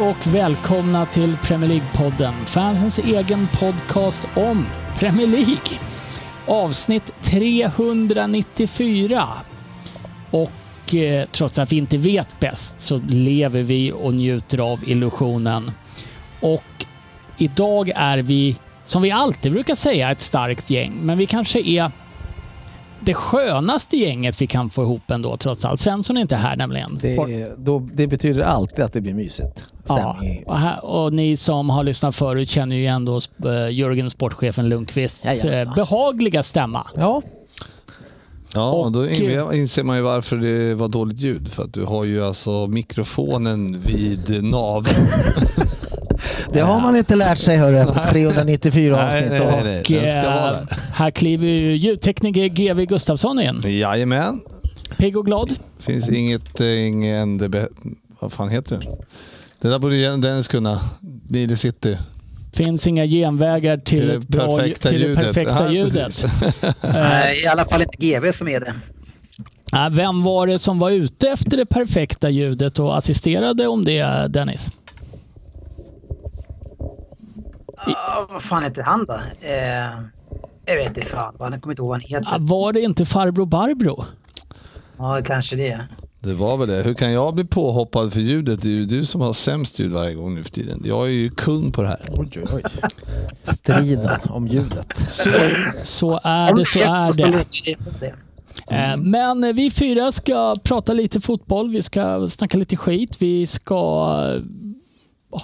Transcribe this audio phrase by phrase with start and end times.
[0.00, 4.66] Och välkomna till Premier League-podden, fansens egen podcast om
[4.98, 5.78] Premier League.
[6.46, 9.28] Avsnitt 394.
[10.30, 15.70] Och eh, trots att vi inte vet bäst så lever vi och njuter av illusionen.
[16.40, 16.86] Och
[17.38, 20.92] idag är vi, som vi alltid brukar säga, ett starkt gäng.
[21.02, 21.90] Men vi kanske är
[23.00, 25.80] det skönaste gänget vi kan få ihop ändå trots allt.
[25.80, 26.98] Svensson är inte här nämligen.
[27.02, 29.64] Det, då, det betyder alltid att det blir mysigt.
[29.88, 34.10] Ja, och, här, och ni som har lyssnat förut känner ju igen då eh, Jörgen,
[34.10, 35.68] sportchefen Lundqvists Jajamensan.
[35.68, 36.86] eh, behagliga stämma.
[36.96, 37.22] Ja,
[38.54, 41.48] Ja, och då Och- in- inser man ju varför det var dåligt ljud.
[41.48, 45.06] För att du har ju alltså mikrofonen vid naveln.
[46.52, 49.30] det har man inte lärt sig hörru efter 394 Nej, avsnitt.
[49.30, 49.80] nej, nej, nej.
[49.80, 50.76] Och Den ska vara eh, där.
[50.92, 53.62] här kliver ju ljudtekniker GV Gustafsson in.
[53.78, 54.40] Jajamän.
[54.96, 55.50] Pigg och glad.
[55.78, 57.38] Finns inget, eh, ingen,
[58.20, 58.96] vad fan heter den?
[59.60, 60.80] Det där borde Dennis kunna.
[61.28, 61.98] Nile City.
[62.52, 65.24] Finns inga genvägar till, Till det bra, perfekta till det ljudet.
[65.24, 66.24] perfekta ljudet.
[66.82, 68.74] Nej, i alla fall inte GV som är det.
[69.90, 74.70] vem var det som var ute efter det perfekta ljudet och assisterade om det, Dennis?
[77.76, 79.14] Ah, vad fan heter han då?
[79.40, 80.00] Eh,
[80.66, 81.34] jag vet inte fan.
[81.38, 82.38] vad- Jag kommer inte ihåg vad han Ah, heter.
[82.46, 84.04] Var det inte farbror Barbro?
[84.98, 85.86] Ja, kanske det.
[86.20, 86.82] Det var väl det.
[86.82, 88.62] Hur kan jag bli påhoppad för ljudet?
[88.62, 90.82] Det är ju du som har sämst ljud varje gång nu för tiden.
[90.84, 92.08] Jag är ju kung på det här.
[92.08, 92.62] Oj, oj, oj.
[93.54, 94.86] Striden om ljudet.
[95.08, 95.30] Så,
[95.82, 97.32] så är det, så är
[98.00, 98.14] det.
[98.70, 103.74] Eh, Men vi fyra ska prata lite fotboll, vi ska snacka lite skit, vi ska
[104.34, 104.42] eh,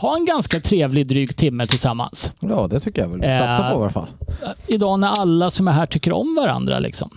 [0.00, 2.32] ha en ganska trevlig dryg timme tillsammans.
[2.40, 3.20] Ja, det tycker jag väl.
[3.20, 4.08] Satsa på i alla fall.
[4.42, 6.78] Eh, Idag när alla som är här tycker om varandra.
[6.78, 7.10] Liksom.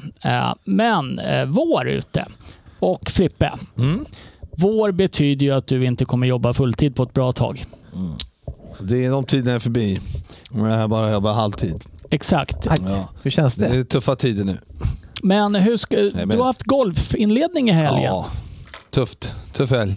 [0.63, 2.25] Men vår ute.
[2.79, 4.05] Och Frippe, Mm.
[4.57, 7.65] vår betyder ju att du inte kommer jobba fulltid på ett bra tag.
[8.79, 9.99] Det är de tiderna är förbi.
[10.53, 11.83] Jag är bara jobbar halvtid.
[12.09, 12.67] Exakt.
[12.67, 13.09] Aj, Ja.
[13.21, 13.77] Hur känns Det det?
[13.77, 14.57] är tuffa tider nu.
[15.23, 18.03] Men hur ska, men- du har haft golfinledning i helgen.
[18.03, 18.25] Ja,
[18.89, 19.33] tufft.
[19.53, 19.95] Tuff helg.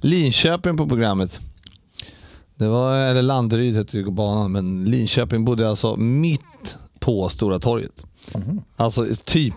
[0.00, 1.40] Linköping på programmet.
[2.56, 8.04] Det var, eller Landeryd ju banan, men Linköping bodde alltså mitt på Stora torget.
[8.76, 9.54] Alltså typ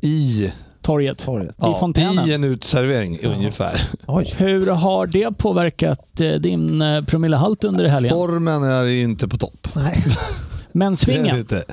[0.00, 1.18] i, Torget.
[1.18, 1.54] Torget.
[1.58, 2.28] I fontänen.
[2.28, 3.88] i en utservering ungefär.
[4.06, 4.34] Oj.
[4.36, 8.14] Hur har det påverkat eh, din eh, promillehalt under helgen?
[8.14, 9.68] Formen är ju inte på topp.
[9.74, 10.04] Nej.
[10.72, 11.24] Men Det svingen?
[11.34, 11.64] det inte.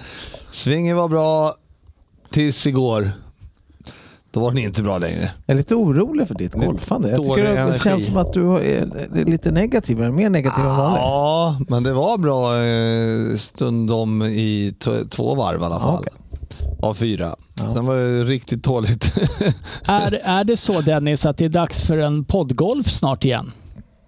[0.52, 1.54] Svingen var bra
[2.32, 3.12] tills igår.
[4.32, 5.32] Då var den inte bra längre.
[5.46, 7.10] Jag är lite orolig för ditt golfande.
[7.10, 7.80] Jag tycker det energi.
[7.80, 9.98] känns som att du är är lite negativ.
[10.00, 11.02] Mer negativ än vanligt?
[11.02, 14.74] Ja, men det var bra eh, stundom i
[15.10, 15.94] två varv i alla fall.
[16.00, 16.14] okej.
[16.80, 17.36] Av fyra.
[17.74, 19.14] Sen var det riktigt dåligt.
[19.86, 23.52] Är, är det så Dennis att det är dags för en poddgolf snart igen?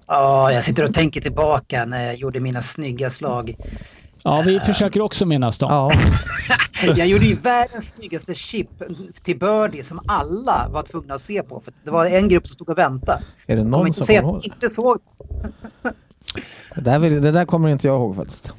[0.07, 3.55] Ja, jag sitter och tänker tillbaka när jag gjorde mina snygga slag.
[4.23, 5.71] Ja, vi försöker också minnas dem.
[5.71, 5.91] Ja.
[6.95, 8.69] Jag gjorde ju världens snyggaste chip
[9.23, 11.61] till birdie som alla var tvungna att se på.
[11.65, 13.21] För det var en grupp som stod och väntade.
[13.47, 14.97] Är det någon som kommer ihåg inte såg.
[16.75, 18.53] Det där, vill, det där kommer inte jag ihåg faktiskt.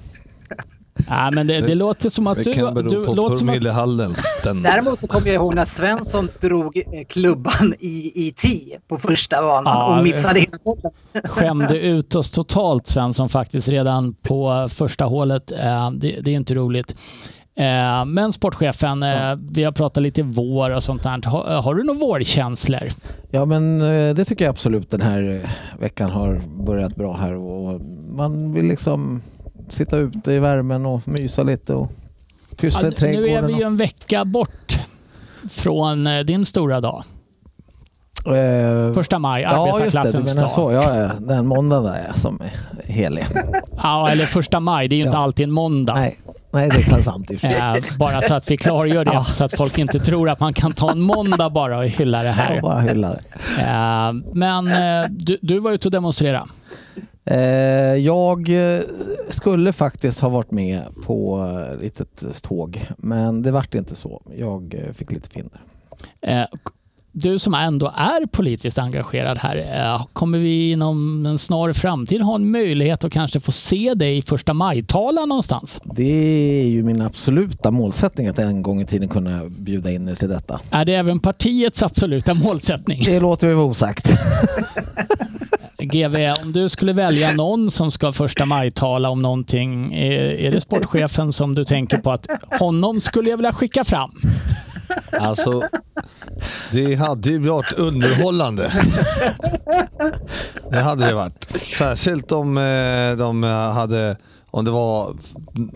[1.08, 2.52] Nej, men det, det låter som att Det du...
[2.52, 4.62] kan bero du på låter som att.
[4.62, 9.42] Däremot så kommer jag ihåg när Svensson drog eh, klubban i, i tee på första
[9.42, 10.92] banan Ja, och missade hela bollen.
[11.24, 15.50] skämde ut oss totalt Svensson faktiskt redan på första hålet.
[15.50, 16.94] Eh, Det, det är inte roligt.
[17.56, 21.30] Eh, Men sportchefen, eh, vi har pratat lite vår och sånt där.
[21.30, 22.88] Har, har du några vårkänslor?
[23.30, 23.78] Ja men
[24.14, 25.50] det tycker jag absolut den här
[25.80, 27.80] veckan har börjat bra här och
[28.16, 29.22] man vill liksom
[29.72, 31.92] sitta ute i värmen och mysa lite och
[32.56, 33.36] pyssla i Ja, nu trädgården.
[33.36, 34.76] är vi ju en vecka bort
[35.50, 37.04] från eh, din stora dag.
[38.26, 40.50] eh, Första maj, Ja arbetarklassens menar dag.
[40.50, 40.72] så.
[40.72, 42.52] Ja, ja, den måndagen där är som är
[42.92, 43.26] helig.
[43.82, 45.22] Ja, eller första maj, det är ju inte Ja.
[45.22, 45.94] alltid en måndag.
[45.94, 46.18] Nej,
[46.52, 47.38] nej det är sant i.
[47.46, 49.24] Eh, bara så att vi klargör det, Ja.
[49.24, 52.30] så att folk inte tror att man kan ta en måndag bara och hylla det
[52.32, 52.60] här.
[52.60, 53.22] bara hylla det.
[53.62, 56.46] Eh, men eh, du, du var ute och demonstrera.
[57.24, 58.80] Eh, jag eh,
[59.28, 61.40] skulle faktiskt ha varit med på
[61.72, 64.22] ett litet tåg men det vart inte så.
[64.36, 65.60] Jag eh, fick lite finder.
[67.14, 72.34] Du som ändå är politiskt engagerad här, eh, kommer vi inom en snar framtid ha
[72.34, 75.80] en möjlighet att kanske få se dig i första maj-tala någonstans?
[75.84, 80.14] Det är ju min absoluta målsättning att en gång i tiden kunna bjuda in er
[80.14, 80.60] till detta.
[80.70, 83.04] Är det även partiets absoluta målsättning?
[83.04, 84.12] Det låter vi vara osagt.
[85.78, 90.60] GV, om du skulle välja någon som ska första maj-tala om någonting, är, är det
[90.60, 92.26] sportchefen som du tänker på att
[92.60, 94.20] honom skulle jag vilja skicka fram?
[95.20, 95.62] Alltså,
[96.72, 98.72] det hade ju varit underhållande.
[100.70, 101.46] Det hade det varit.
[101.78, 103.42] Särskilt om eh, de
[103.74, 104.16] hade,
[104.50, 105.14] om det var,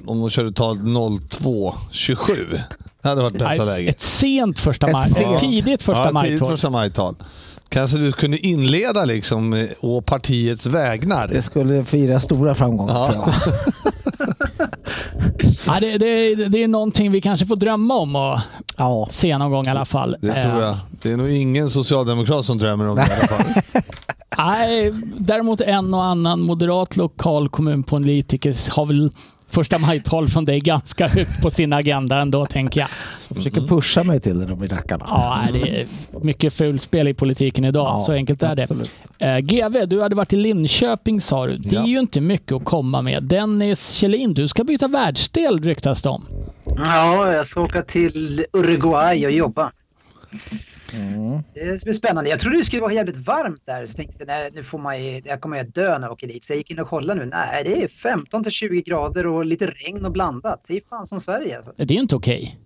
[0.06, 2.60] om de körde tal 02.27.
[3.02, 3.94] Det hade varit bästa Ett, läget.
[3.94, 5.34] ett sent första Ett maj, sent.
[5.34, 6.48] ett tidigt första ja, tidigt maj-tåg.
[6.50, 7.14] första maj-tal.
[7.68, 11.28] Kanske du kunde inleda liksom eh, å partiets vägnar.
[11.28, 12.94] Det skulle fira stora framgångar.
[12.94, 13.34] Ja.
[15.66, 18.38] Ja, det, det, det är någonting vi kanske får drömma om och
[18.76, 19.08] Ja.
[19.10, 20.16] se någon gång i alla fall.
[20.20, 20.76] Det tror Eh, jag.
[21.02, 23.62] Det är nog ingen socialdemokrat som drömmer om det i alla fall.
[24.38, 29.10] Nej, däremot en och annan moderat lokal kommunpolitiker har väl
[29.48, 32.88] första maj-tal från dig ganska högt på sin agenda ändå, tänker jag.
[33.28, 35.04] Jag försöker pusha mig till det, de i rackarna.
[35.08, 35.86] Ja, det är
[36.22, 37.86] mycket fulspel i politiken idag.
[37.86, 38.68] Ja, så enkelt är det.
[39.18, 41.56] Eh, GV, du hade varit i Linköping sa du.
[41.56, 41.86] Det är Ja.
[41.86, 43.22] ju inte mycket att komma med.
[43.22, 46.24] Dennis Kjellin, du ska byta världsdel ryktas det om.
[46.64, 49.72] Ja, jag ska åka till Uruguay och jobba.
[50.92, 51.38] Mm.
[51.54, 52.30] Det blir spännande.
[52.30, 53.86] Jag trodde det skulle vara jävligt varmt där.
[53.86, 56.44] Så tänkte nej, nu får man ju, jag kommer att dö när jag åker dit.
[56.44, 57.26] Så jag gick in och kollade nu.
[57.26, 60.64] Nej, det är 15 till 20 grader och lite regn och blandat.
[60.68, 61.72] Det är fan som Sverige alltså.
[61.76, 62.58] Det är ju inte okej.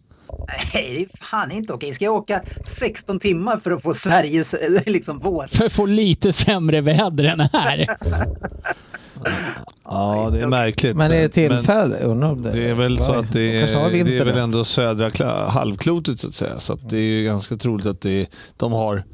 [0.48, 1.94] Nej, det är fan inte okej.
[1.94, 5.46] Ska jag åka 16 timmar för att få Sveriges eh, liksom vår?
[5.46, 7.96] För att få lite sämre väder än här.
[9.84, 10.96] Ja, det är märkligt.
[10.96, 11.96] Men är det tillfälle?
[11.98, 15.10] Undrar om det, Det är väl så att det är, det är väl ändå södra
[15.48, 16.60] halvklotet så att säga.
[16.60, 18.26] Så att det är ju ganska troligt att det är,
[18.56, 19.04] de har,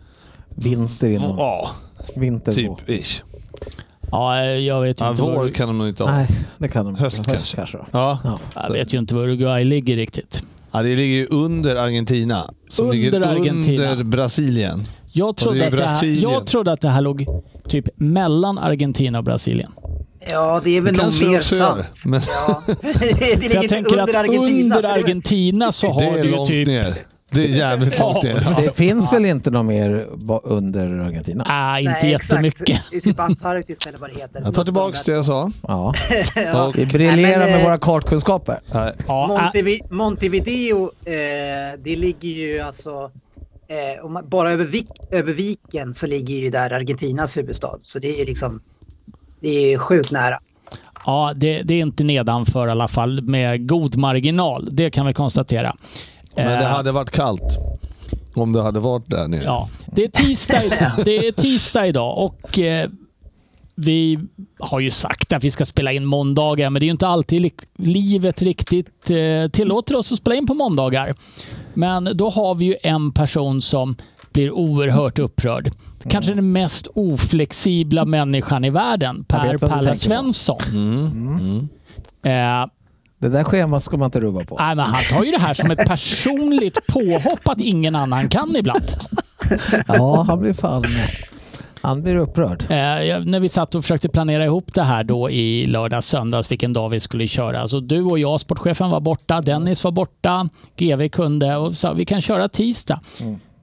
[0.54, 1.38] Vinter inom.
[1.38, 1.70] ja,
[2.16, 3.22] Vinter typ ish.
[4.10, 6.10] Ja, jag vet ju Ja, inte var, vår kan de nog inte ha.
[6.10, 6.26] Nej,
[6.58, 7.30] det kan de Höst inte.
[7.30, 7.56] kanske.
[7.56, 7.78] kanske.
[7.90, 8.18] Ja.
[8.24, 8.38] Ja.
[8.54, 10.42] jag vet ju inte var Uruguay ligger riktigt.
[10.72, 12.50] ja, det ligger ju under Argentina.
[12.68, 13.90] Som Under ligger Argentina.
[13.92, 14.80] under Brasilien.
[15.12, 16.30] Jag trodde, att det här, Brasilien.
[16.32, 17.26] jag trodde att det här låg
[17.68, 19.70] typ mellan Argentina och Brasilien.
[20.30, 21.86] Ja, det är väl Det nog det mer sant.
[22.06, 22.62] men- Ja.
[23.38, 24.76] det jag tänker under att Argentina.
[24.76, 26.68] under Argentina så Det har är du ju långt typ...
[26.68, 26.94] ner.
[27.30, 28.56] Det är jävligt långt ner.
[28.62, 30.08] Det finns väl inte något mer
[30.44, 31.44] under Argentina?
[31.48, 32.68] Nej, inte Nej, jättemycket.
[32.68, 32.90] Exakt.
[32.90, 34.42] Det är typ Antarktis eller vad det heter.
[34.44, 35.50] Jag tar tillbaka det jag sa.
[35.68, 35.94] Ja.
[36.36, 36.72] Ja.
[36.74, 38.60] Vi briljerar Nej, men, med eh, våra kartkunskaper.
[38.72, 41.12] Ja, äh, Montevi Montevideo, eh,
[41.84, 43.10] det ligger ju alltså...
[43.68, 47.78] Eh, om man, bara över, vik över viken så ligger ju där Argentinas huvudstad.
[47.80, 48.60] Så det är ju liksom...
[49.46, 50.38] Det är sjukt nära.
[51.06, 54.68] ja det, det är inte nedanför i alla fall med god marginal.
[54.72, 55.76] Det kan vi konstatera.
[56.36, 57.42] Men det Eh, hade varit kallt.
[58.34, 59.42] Om det hade varit där nere.
[59.44, 60.62] Ja, det är tisdag,
[61.04, 62.88] det är tisdag idag och eh,
[63.74, 64.18] vi
[64.58, 67.40] har ju sagt att vi ska spela in måndagar, men det är ju inte alltid
[67.42, 71.14] li- livet riktigt eh, tillåter oss att spela in på måndagar.
[71.74, 73.96] Men då har vi ju en person som
[74.36, 75.70] blir oerhört upprörd.
[76.10, 79.94] Kanske den mest oflexibla människan i världen, Per på.
[79.96, 80.60] Svensson.
[80.68, 81.38] Mm.
[81.38, 81.68] Mm.
[82.62, 82.68] Eh,
[83.18, 84.56] Det där schemat ska man inte rubba på.
[84.58, 88.56] nej, men han tar ju det här som ett personligt påhopp att ingen annan kan
[88.56, 88.84] ibland.
[89.88, 90.84] Ja, han blir fan...
[91.80, 92.62] Han blir upprörd.
[92.62, 96.72] Eh, när vi satt och försökte planera ihop det här då i lördags, söndags, vilken
[96.72, 97.60] dag vi skulle köra.
[97.60, 102.04] Alltså du och jag, sportchefen var borta, Dennis var borta, GV kunde och sa vi
[102.04, 103.00] kan köra tisdag.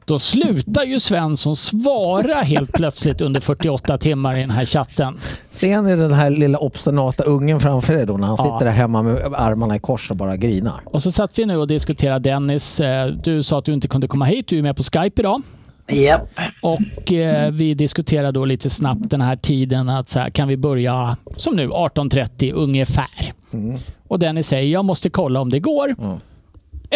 [0.05, 5.17] Då slutar ju Svensson svara helt plötsligt under 48 timmar i den här chatten.
[5.51, 8.43] Ser ni den här lilla obstinata ungen framför er då när han Ja.
[8.43, 10.81] sitter där hemma med armarna i kors och bara grinar?
[10.85, 12.79] Och så satt vi nu och diskuterade Dennis.
[12.79, 15.41] eh, Du sa att du inte kunde komma hit, du är med på Skype idag.
[15.87, 16.29] Japp.
[16.61, 20.57] Och eh, vi diskuterade då lite snabbt den här tiden att så här, kan vi
[20.57, 23.33] börja som nu 18.30 ungefär.
[24.07, 25.95] Och Dennis säger jag måste kolla om det går.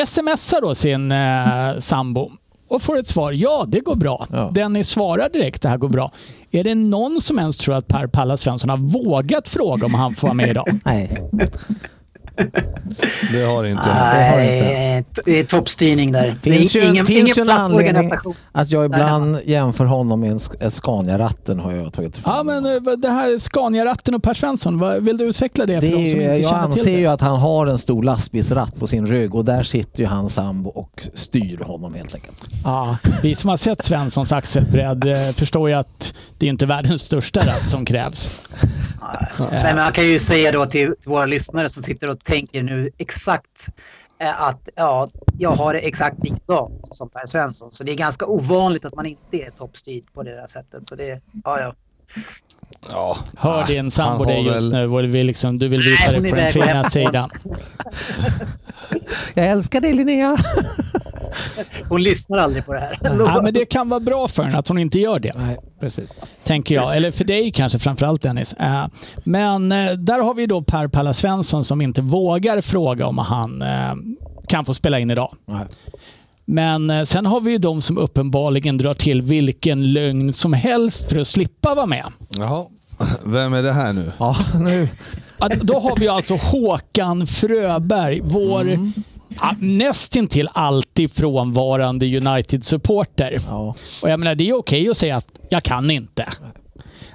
[0.05, 2.31] Smsar då sin eh, sambo
[2.67, 4.27] och får ett svar ja det går bra.
[4.31, 4.51] Ja.
[4.53, 6.11] Dennis svarar direkt det här går bra.
[6.51, 10.15] Är det någon som ens tror att Per Palla Svensson har vågat fråga om han
[10.15, 10.79] får vara med idag?
[10.85, 11.29] Nej,
[13.31, 13.93] Det har det inte.
[13.93, 16.35] Nej, det är toppstyrning där.
[16.41, 18.35] finns det ju är ingen, finns ingen ju en platt anledning organisation.
[18.51, 22.33] att jag ibland jämför honom med en Scania-ratten har jag tagit fram.
[22.37, 25.93] Ja men eh, det här Scania-ratten och Per Svensson, vill du utveckla det för Det
[25.93, 26.99] de är som ju, inte jag känner till anser det?
[26.99, 30.33] ju att han har en stor lastbilsratt på sin rygg och där sitter ju hans
[30.33, 32.43] sambo och styr honom helt enkelt.
[32.63, 37.01] Ja, vi som har sett Svenssons axelbredd eh, förstår ju att det är inte världens
[37.01, 38.29] största ratt som krävs.
[39.39, 42.63] Nej, men man kan ju säga då till, till våra lyssnare som sitter och tänker
[42.63, 43.67] nu exakt
[44.19, 47.71] eh, att ja, jag har det exakt likadant som Per Svensson.
[47.71, 50.85] Så det är ganska ovanligt att man inte är toppstyrd på det där sättet.
[50.85, 51.73] Så det, ja, ja.
[52.89, 53.17] Ja.
[53.37, 56.35] Hör din sambo dig just väl- nu vill liksom, du vill visa Nej, dig på
[56.37, 57.29] den fina sidan.
[59.33, 60.37] Jag älskar dig Linnea!
[61.89, 62.99] Hon lyssnar aldrig på det här.
[63.03, 65.33] Ja, men det kan vara bra för henne att hon inte gör det.
[65.37, 66.09] Nej, precis.
[66.43, 66.95] tänker jag.
[66.97, 68.53] Eller för dig kanske framförallt Dennis.
[68.53, 68.85] Eh,
[69.23, 73.61] Men eh, där har vi då Per Palla Svensson som inte vågar fråga om han
[73.61, 73.93] eh,
[74.47, 75.35] kan få spela in idag.
[75.45, 75.65] Nej.
[76.45, 81.19] Men sen har vi ju de som uppenbarligen drar till vilken lögn som helst för
[81.19, 82.05] att slippa vara med.
[82.29, 82.65] Jaha.
[83.25, 84.11] Vem är det här nu?
[84.17, 84.89] Ja, nu.
[85.61, 88.93] Då har vi alltså Håkan Fröberg, vår Mm.
[89.35, 93.39] Ja, nästintill alltid frånvarande United-supporter.
[93.47, 93.75] Ja.
[94.01, 96.25] Och jag menar, det är okej att säga att jag kan inte.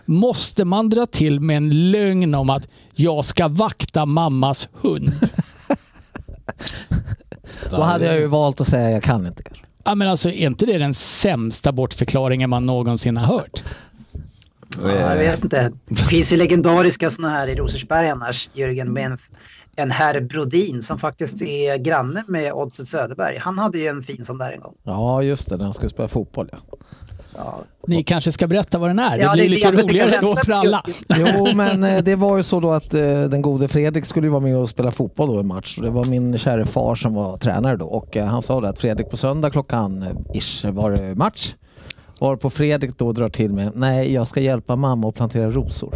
[0.05, 5.13] Måste man dra till med en lögn om att jag ska vakta mammas hund?
[7.71, 9.63] Då hade jag ju valt att säga jag kan inte kanske.
[9.85, 13.63] Ja, men alltså, är inte det den sämsta bortförklaringen man någonsin har hört?
[14.83, 15.73] Ja, jag vet inte.
[15.87, 19.19] Det finns ju legendariska sådana här i Rosersberg annars, Jörgen, med en,
[19.77, 23.39] en herr Brodin som faktiskt är granne med Oddset Söderberg.
[23.39, 24.75] Han hade ju en fin sån där en gång.
[24.83, 25.57] Ja, just det.
[25.57, 26.59] Den skulle spela fotboll ja.
[27.37, 29.19] Ja, Ni kanske ska berätta vad den är?
[29.19, 30.85] Ja, det blir det är lite det roligare då för alla.
[31.09, 34.31] Jo, men eh, det var ju så då att eh, den gode Fredrik skulle ju
[34.31, 35.79] vara med och spela fotboll då i match.
[35.83, 38.79] Det var min kära far som var tränare då och eh, han sa det att
[38.79, 41.55] Fredrik på söndag klockan ish var det match.
[42.21, 45.95] Var på Fredrik då drar till med nej, jag ska hjälpa mamma att plantera rosor.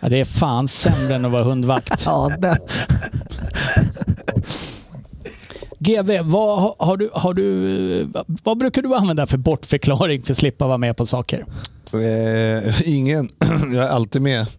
[0.00, 2.02] Ja, det är fan sämre än att vara hundvakt.
[2.06, 2.56] Ja, den.
[5.78, 8.08] GV, vad, har du, har du,
[8.42, 11.46] vad brukar du använda för bortförklaring för att slippa vara med på saker?
[11.92, 13.28] Eh, ingen.
[13.72, 14.46] Jag är alltid med.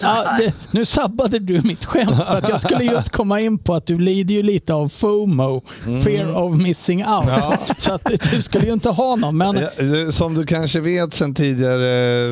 [0.00, 3.74] Ja, det, nu sabbade du mitt skämt för att jag skulle just komma in på
[3.74, 5.62] att du lider ju lite av FOMO,
[6.04, 7.22] fear of missing out.
[7.22, 7.34] Mm.
[7.42, 7.58] Ja.
[7.78, 9.36] Så att du skulle ju inte ha någon.
[9.36, 11.88] Men Ja, eh, Som du kanske vet sen tidigare,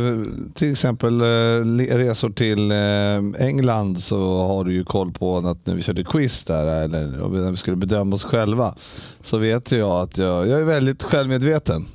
[0.08, 0.22] eh,
[0.54, 1.20] till exempel
[1.90, 2.72] resor till
[3.38, 7.04] England så har du ju koll på att när vi körde quiz där, eller
[7.44, 8.74] när vi skulle bedöma oss själva,
[9.20, 11.86] så vet jag att jag, jag är väldigt självmedveten.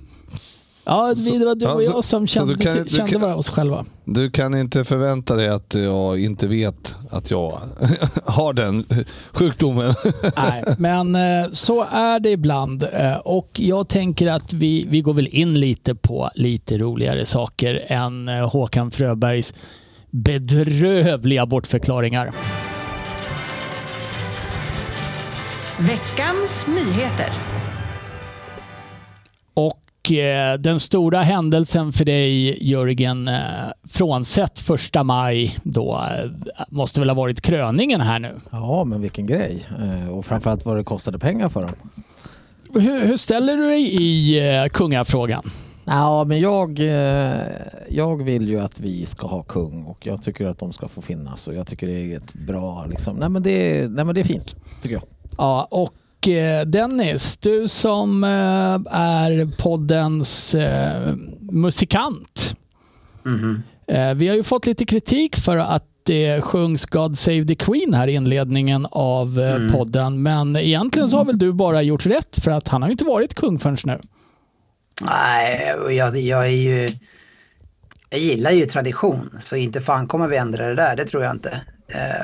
[0.86, 3.86] Ja, det var du och jag som kände, kan- du kände kan- bara oss själva.
[4.06, 7.60] Du kan inte förvänta dig att jag inte vet att jag
[8.26, 8.86] har den
[9.32, 9.94] sjukdomen.
[10.38, 12.84] Nej, men eh, så är det ibland.
[12.84, 17.82] Eh, Och jag tänker att vi, vi går väl in lite på lite roligare saker
[17.88, 19.54] än eh, Håkan Fröbergs
[20.10, 22.32] bedrövliga bortförklaringar.
[25.80, 27.30] Veckans nyheter.
[30.02, 33.36] Och eh, den stora händelsen för dig Jörgen, eh,
[33.84, 36.32] frånsett första maj då, eh,
[36.70, 38.42] måste väl ha varit kröningen här nu.
[38.52, 39.68] Ja, men vilken grej.
[40.12, 41.72] Och framförallt vad det kostade pengar för dem.
[42.74, 45.52] Hur, hur ställer du dig i kungafrågan?
[45.86, 46.80] Ja, men jag,
[47.90, 51.02] jag vill ju att vi ska ha kung och jag tycker att de ska få
[51.02, 53.16] finnas och jag tycker det är ett bra liksom.
[53.16, 55.04] Nej men det, nej, men det är fint tycker jag.
[55.38, 55.94] Ja, och
[56.28, 62.56] eh, Dennis, du som eh, är poddens eh, musikant.
[63.24, 63.64] Mhm.
[63.88, 67.94] Eh, vi har ju fått lite kritik för att det sjungs God Save the Queen
[67.94, 69.72] här i inledningen av Mm.
[69.72, 70.24] podden.
[70.24, 73.04] Men egentligen så har väl du bara gjort rätt för att han har ju inte
[73.04, 74.00] varit kung förrän nu.
[75.02, 76.88] Nej, och jag, jag är ju...
[78.10, 81.36] Jag gillar ju tradition, så inte fan kommer vi ändra det där, det tror jag
[81.36, 81.62] inte.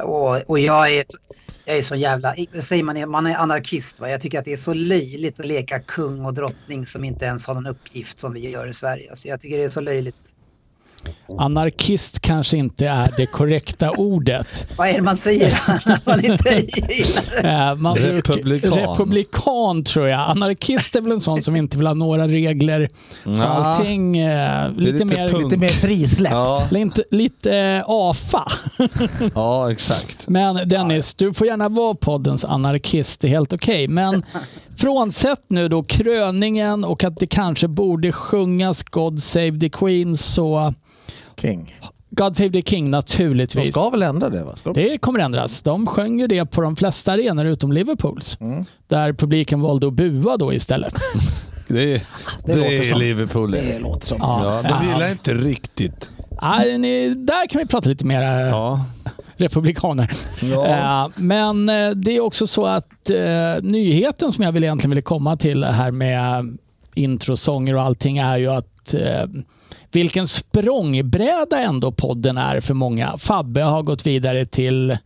[0.03, 1.03] Och, och jag är,
[1.67, 4.09] jag är så jävla, vad säger man, man är anarkist va?
[4.09, 7.47] Jag tycker att det är så löjligt att leka kung och drottning som inte ens
[7.47, 9.15] har någon uppgift som vi gör i Sverige.
[9.15, 10.33] Så jag tycker det är så löjligt.
[11.39, 14.65] Anarkist kanske inte är det korrekta ordet.
[14.77, 17.47] Vad är det man säger när man inte gillar det?
[17.47, 18.71] Eh, man Republikan.
[18.71, 20.19] Republikan tror jag.
[20.19, 22.89] Anarkist är väl en sån som inte vill ha några regler.
[23.23, 23.43] Ja.
[23.43, 25.29] Allting eh, lite, lite mer...
[25.29, 25.43] punk.
[25.43, 26.31] Lite mer frisläpp.
[26.31, 28.43] Ja, Lite, lite eh, AFA.
[29.35, 30.27] ja exakt.
[30.27, 33.87] Men Dennis, du får gärna vara poddens anarkist, det är helt okej.
[33.87, 34.25] Men
[34.77, 40.73] frånsett nu då kröningen och att det kanske borde sjungas God Save the Queen så
[41.41, 41.75] King.
[42.09, 43.73] God Save the King De naturligtvis.
[43.73, 44.55] ska väl ändra det va?
[44.55, 44.83] Ska de?
[44.89, 45.61] Det kommer ändras.
[45.61, 48.37] De sjöng ju det på de flesta arenor utom Liverpools.
[48.41, 48.65] Mm.
[48.87, 50.93] Där publiken valde att bua då istället.
[51.69, 52.01] Det är,
[52.45, 53.79] Det det låter är som- Liverpool Det det.
[53.79, 54.17] låter som.
[54.21, 54.93] Ja, de Ja.
[54.93, 56.11] gillar inte riktigt.
[56.41, 58.85] Nej, ni, där kan vi prata lite mer eh, Ja.
[59.35, 60.11] republikaner.
[60.41, 60.65] Ja.
[61.05, 65.01] Eh, men eh, det är också så att eh, nyheten som jag vill egentligen ville
[65.01, 66.57] komma till här med
[66.93, 69.23] introsånger och allting är ju att eh,
[69.91, 73.17] vilken språngbräda ändå podden är för många.
[73.17, 74.97] Fabbe har gått vidare till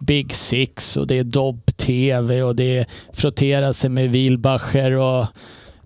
[0.00, 5.26] Big Six och det är Dobb-TV och det är frottera sig med Wilbacher och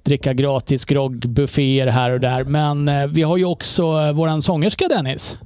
[0.02, 2.44] dricka gratis groggbufféer här och där.
[2.44, 5.38] Men eh, vi har ju också eh, våran sångerska Dennis.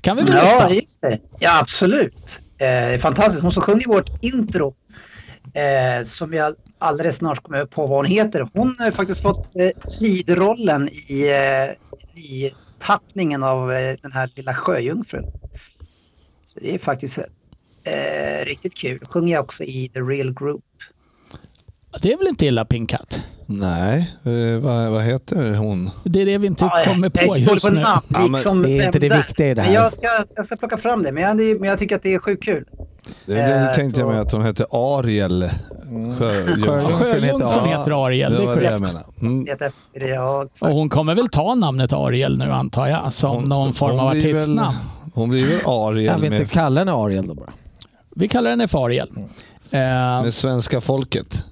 [0.00, 1.18] Kan vi väl Ja, just det.
[1.38, 2.40] Ja, absolut.
[2.58, 3.42] Eh, fantastiskt.
[3.42, 4.74] Hon som sjunger vårt intro,
[5.54, 8.48] eh, som jag alldeles snart kommer på vad hon heter.
[8.52, 14.54] Hon har faktiskt fått eh, leadrollen i, eh, i tappningen av eh, den här lilla
[14.54, 15.24] sjöjungfrun.
[16.46, 17.18] Så det är faktiskt
[17.84, 18.98] eh, riktigt kul.
[18.98, 20.64] Sjunger jag också i The Real Group.
[22.02, 23.20] Det är väl inte illa pinkat?
[23.50, 25.90] Nej, eh, vad, vad heter hon?
[26.04, 27.80] Det är det vi inte Ja, kommer på jag är så dålig just på nu.
[27.80, 28.02] namn.
[28.08, 29.68] Ja, men liksom det är inte det viktiga i det här.
[29.68, 31.12] Men jag ska, jag ska plocka fram det.
[31.12, 32.64] Men jag, men jag tycker att det är sjukt kul.
[33.26, 35.50] Det, det Eh, tänkte jag så- mig att hon hette Ariel.
[36.18, 36.66] Sjöjungfru.
[36.68, 36.92] Sjöjungfru.
[36.92, 38.80] Sjöjungfrun Ja, heter Ariel, det är var det jag korrekt.
[38.80, 39.04] menade.
[39.20, 39.44] Mm.
[39.44, 40.18] Det det.
[40.68, 44.10] Och hon kommer väl ta namnet Ariel nu antar jag, som någon form av hon
[44.12, 44.76] blir väl- artistnamn.
[45.14, 47.52] Hon blir väl Ariel Kan vi inte med, kalla henne Ariel då bara?
[48.16, 49.08] Vi kallar henne för Ariel.
[49.70, 49.80] Eh,
[50.22, 51.44] med svenska folket.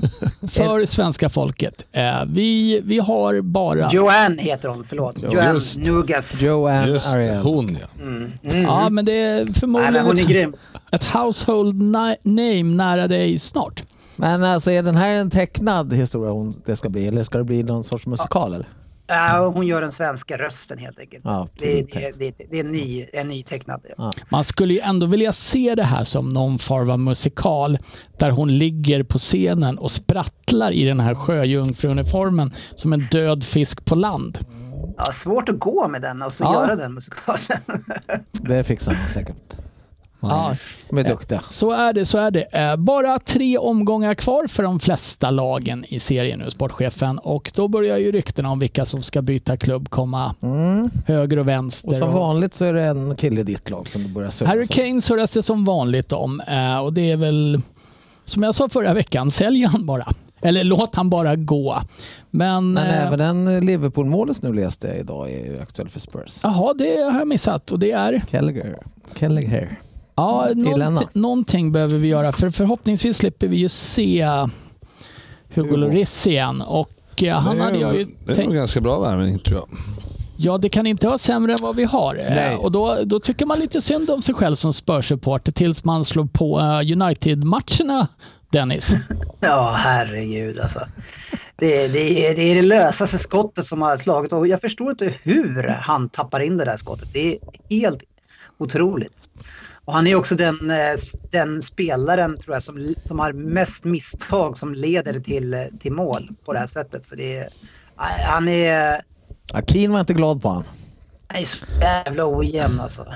[0.48, 1.84] för svenska folket.
[1.92, 3.88] Eh, vi, vi har bara...
[3.92, 5.22] Joanne heter hon, förlåt.
[5.22, 5.78] Joanne Just.
[5.78, 6.42] Nugas.
[6.42, 7.42] Joanne Just Ariel.
[7.42, 8.02] hon ja.
[8.02, 8.32] Mm.
[8.44, 8.62] Mm.
[8.62, 10.54] Ja, men det är Nej, förmodligen hon är ett, grym.
[10.92, 13.82] ett household na- name nära dig snart.
[14.16, 17.44] Men alltså är den här en tecknad historia hon, det ska bli eller ska det
[17.44, 18.68] bli någon sorts musikal eller?
[19.14, 21.24] Ja, hon gör den svenska rösten helt enkelt.
[21.24, 23.80] Ja, det, det, det, det är en ny, en ny tecknad.
[23.98, 24.10] Ja.
[24.28, 27.78] Man skulle ju ändå vilja se det här som någon form av musikal
[28.18, 33.84] där hon ligger på scenen och sprattlar i den här sjöjungfruuniformen som en död fisk
[33.84, 34.38] på land.
[34.96, 36.54] Ja, svårt att gå med den och så Ja.
[36.54, 37.84] göra den musikalen.
[38.32, 39.56] Det fixar man säkert.
[40.30, 40.56] Ja,
[40.88, 41.42] De är duktiga.
[41.48, 42.42] så är det, så är det.
[42.42, 47.18] Eh, Bara tre omgångar kvar för de flesta lagen i serien nu, sportchefen.
[47.18, 50.90] Och då börjar ju ryktena om vilka som ska byta klubb komma Mm.
[51.06, 51.98] höger och Och vänster.
[51.98, 54.48] som och- vanligt så är det en kille i ditt lag som du börjar surra
[54.48, 54.66] Harry.
[54.66, 57.60] Kane surras det som vanligt om eh, och det är väl
[58.24, 60.08] som jag sa förra veckan, sälj han bara.
[60.44, 61.78] Eller låt han bara gå.
[62.30, 66.38] Men, Men eh, även den Liverpool-målet nu läste jag idag är ju aktuell för Spurs.
[66.42, 68.78] jaha, det har jag missat och det är Kelleher.
[69.18, 69.78] Kelleher.
[70.14, 74.26] Ja, Till någonting, någonting behöver vi göra för förhoppningsvis slipper vi ju se
[75.54, 75.76] Hugo.
[75.76, 79.00] Lloris igen och eh, han det är, hade jag ju det är nog ganska bra
[79.00, 79.78] värvning tror jag.
[80.36, 82.14] Ja, det kan inte vara sämre än vad vi har.
[82.14, 82.56] Eh, Nej.
[82.56, 86.24] Och då, då tycker man lite synd om sig själv som Spurs-supporter tills man slår
[86.24, 88.08] på eh, United-matcherna,
[88.50, 88.94] Dennis.
[89.40, 90.80] ja, herregud alltså.
[91.56, 95.14] Det, det, är, det är det lösaste skottet som har slagit och jag förstår inte
[95.22, 97.08] hur han tappar in det där skottet.
[97.12, 97.38] Det är
[97.70, 98.02] helt
[98.58, 99.12] otroligt.
[99.92, 100.98] Och han är också den, eh,
[101.30, 106.28] den spelaren tror jag som, som har mest misstag som leder till, eh, till mål
[106.44, 107.04] på det här sättet.
[107.04, 107.48] Så det är,
[107.98, 109.02] nej, han är,
[109.46, 110.64] Ja, Keane var inte glad på han.
[111.26, 113.06] han är så jävla ojämn alltså.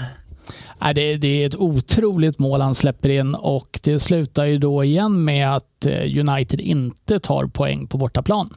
[0.80, 4.84] Nej, det, det är ett otroligt mål han släpper in och det slutar ju då
[4.84, 8.54] igen med att eh, United inte tar poäng på bortaplan.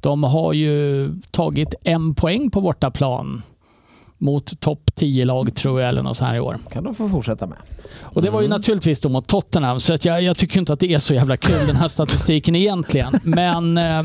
[0.00, 3.42] De har ju tagit en poäng på bortaplan
[4.18, 6.58] mot topp 10-lag tror jag eller något så här i år.
[6.72, 7.58] kan de få fortsätta med.
[8.00, 10.80] Och det var ju naturligtvis då mot Tottenham så att jag, jag tycker inte att
[10.80, 13.20] det är så jävla kul den här statistiken egentligen.
[13.22, 13.98] Men eh,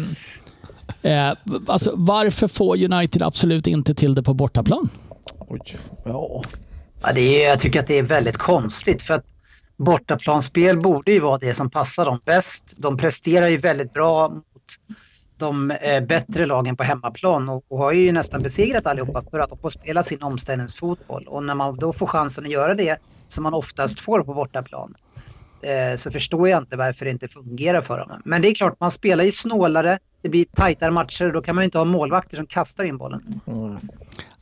[1.02, 1.34] eh,
[1.67, 4.89] alltså, varför får United absolut inte till det på bortaplan?
[5.39, 5.78] Oj.
[6.06, 6.43] Ja.
[7.02, 9.26] Ja, det är, jag tycker att det är väldigt konstigt för att
[9.78, 12.74] bortaplanspel borde ju vara det som passar dem bäst.
[12.78, 14.43] De presterar ju väldigt bra mot
[15.39, 19.49] de eh, bättre lagen på hemmaplan och, och har ju nästan besegrat allihopa för att
[19.49, 21.28] de får spela sin omställningsfotboll.
[21.28, 22.97] Och när man då får chansen att göra det
[23.28, 24.93] som man oftast får på bortaplan
[25.62, 28.21] eh, så förstår jag inte varför det inte fungerar för dem.
[28.25, 31.56] Men det är klart, man spelar ju snålare, det blir tajtare matcher och då kan
[31.56, 33.41] man ju inte ha målvakter som kastar in bollen.
[33.47, 33.78] Mm.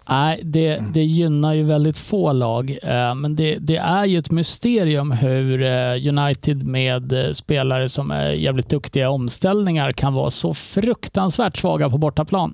[0.09, 2.77] Nej, det, det gynnar ju väldigt få lag.
[2.83, 8.11] eh, Men det, det är ju ett mysterium hur eh, United med eh, spelare som
[8.11, 12.53] är jävligt duktiga i omställningar kan vara så fruktansvärt svaga på bortaplan.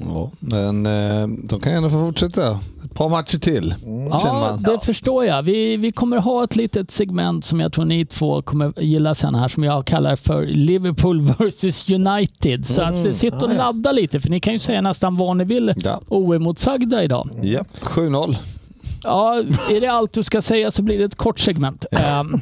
[0.00, 0.82] Ja, men
[1.48, 2.60] de kan gärna få fortsätta.
[3.00, 4.62] Par matcher till, känner Ja, man.
[4.62, 5.42] det förstår jag.
[5.42, 9.34] Vi, vi kommer ha ett litet segment som jag tror ni två kommer gilla sen
[9.34, 12.66] här som jag kallar för Liverpool vs United.
[12.66, 15.44] Så att eh, sitt och ladda lite för ni kan ju säga nästan vad ni
[15.44, 16.00] vill Ja.
[16.08, 17.28] oemotsagda idag.
[17.42, 18.36] Ja, 7-0.
[19.02, 19.34] Ja,
[19.70, 21.86] är det allt du ska säga så blir det ett kort segment.
[21.92, 22.40] Ehm,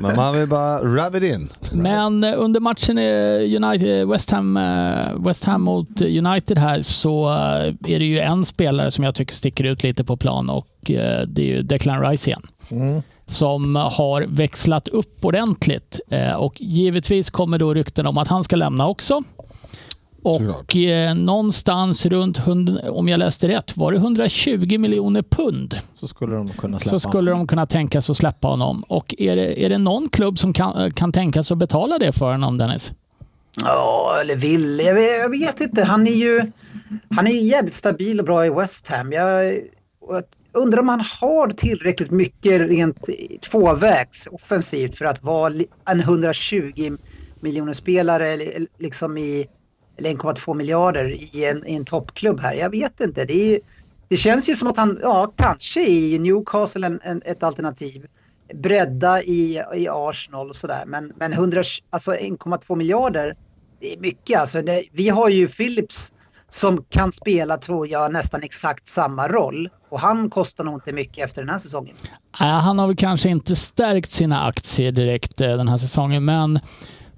[0.00, 1.48] Men man vill bara rub it in.
[1.72, 7.24] Men eh, under matchen i United, West, Ham, eh, West Ham mot United här så
[7.24, 10.90] eh, är det ju en spelare som jag tycker sticker ut lite på plan och
[10.90, 12.42] eh, det är ju Declan Rice igen.
[12.70, 13.02] Mm.
[13.26, 18.56] Som har växlat upp ordentligt Eh, och givetvis kommer då rykten om att han ska
[18.56, 19.22] lämna också.
[20.24, 25.78] Och eh, någonstans runt, 100, om jag läste rätt, var det 120 miljoner pund.
[25.94, 28.84] Så skulle de kunna släppa Så skulle de kunna tänka sig att släppa honom.
[28.88, 32.12] Och är det, är det någon klubb som kan, kan tänka sig att betala det
[32.12, 32.92] för honom, Dennis?
[33.60, 34.80] Ja, eller vill.
[34.84, 35.84] Jag vet, jag vet inte.
[35.84, 36.42] Han är ju
[37.10, 39.12] han är ju jävligt stabil och bra i West Ham.
[39.12, 39.60] Jag,
[40.52, 42.98] undrar om han har tillräckligt mycket rent
[43.50, 45.52] tvåvägs offensivt för att vara
[45.90, 46.96] en 120
[47.40, 48.38] miljoner spelare
[48.78, 49.46] liksom i
[49.96, 52.54] eller 1,2 miljarder i en, i en toppklubb här.
[52.54, 53.24] Jag vet inte.
[53.24, 53.60] Det, är, ju-
[54.08, 58.06] det känns ju som att han, ja kanske i Newcastle en, en, ett alternativ.
[58.54, 60.84] Bredda i, i Arsenal och sådär.
[60.86, 63.36] Men, men 100, alltså 1,2 miljarder
[63.80, 64.62] det är mycket alltså.
[64.62, 66.12] Det, vi har ju Philips
[66.48, 69.68] som kan spela, tror jag, nästan exakt samma roll.
[69.88, 71.94] Och han kostar nog inte mycket efter den här säsongen.
[72.40, 76.60] Äh, han har väl kanske inte stärkt sina aktier direkt eh, den här säsongen, men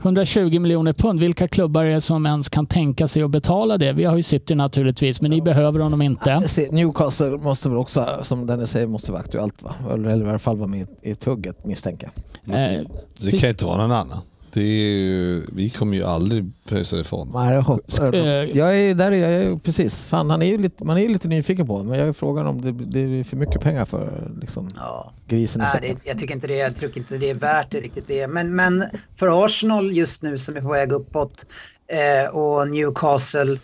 [0.01, 3.93] 120 miljoner pund, vilka klubbar är det som ens kan tänka sig att betala det?
[3.93, 6.43] Vi har ju City naturligtvis, men ni behöver honom inte.
[6.71, 9.75] Newcastle måste väl också, som Dennis säger, måste vara aktuellt va?
[9.93, 12.11] Eller i alla fall vara med i tugget misstänker
[12.45, 12.75] jag.
[12.75, 12.81] Eh,
[13.21, 14.19] Det kan inte vara någon annan.
[14.57, 17.31] Det är ju, vi kommer ju aldrig pröjsa ifrån.
[17.35, 20.07] Nej, jag, hopp, eh, jag är där, är jag är, precis.
[20.07, 22.13] Fan, han är ju lite, man är ju lite nyfiken på honom, men jag är
[22.13, 25.13] frågan om det, det är för mycket pengar för liksom, Ja.
[25.29, 27.81] grisen i Nej, det, jag tycker inte det, jag tycker inte det är värt det
[27.81, 28.29] riktigt det.
[28.29, 28.85] Men, men
[29.17, 31.47] för Arsenal just nu som är på väg uppåt
[31.87, 33.59] eh, och Newcastle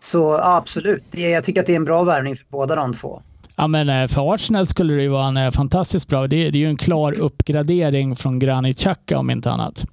[0.00, 1.02] så ja, absolut.
[1.10, 3.22] Det, jag tycker att det är en bra värvning för båda de två.
[3.56, 6.20] Ja, men eh, för Arsenal skulle det ju vara en eh, fantastiskt bra.
[6.20, 9.84] Det, det är ju en klar uppgradering från Granit Xhaka om inte annat.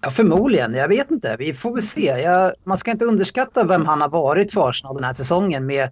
[0.00, 0.74] Ja, förmodligen.
[0.74, 1.36] Jag vet inte.
[1.38, 2.04] Vi får väl se.
[2.04, 5.90] Jag, man ska inte underskatta vem han har varit för Arsenal den här säsongen med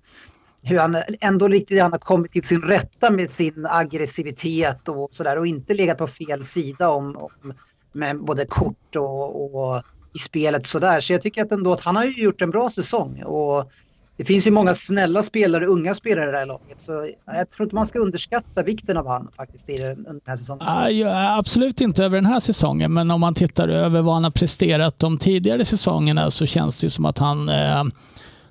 [0.62, 5.38] hur han ändå riktigt han har kommit till sin rätta med sin aggressivitet och sådär
[5.38, 7.55] och inte legat på fel sida om, om
[7.92, 9.83] med både kort och, och
[10.14, 11.01] i spelet sådär.
[11.01, 13.70] Så jag tycker att ändå att han har ju gjort en bra säsong och
[14.17, 17.67] det finns ju många snälla spelare, unga spelare i det här laget så jag tror
[17.67, 20.69] inte man ska underskatta vikten av han faktiskt i den, under den här säsongen.
[20.69, 24.25] Ah, ja, absolut inte över den här säsongen, men om man tittar över vad han
[24.25, 27.85] har presterat de tidigare säsongerna så känns det ju som att han eh,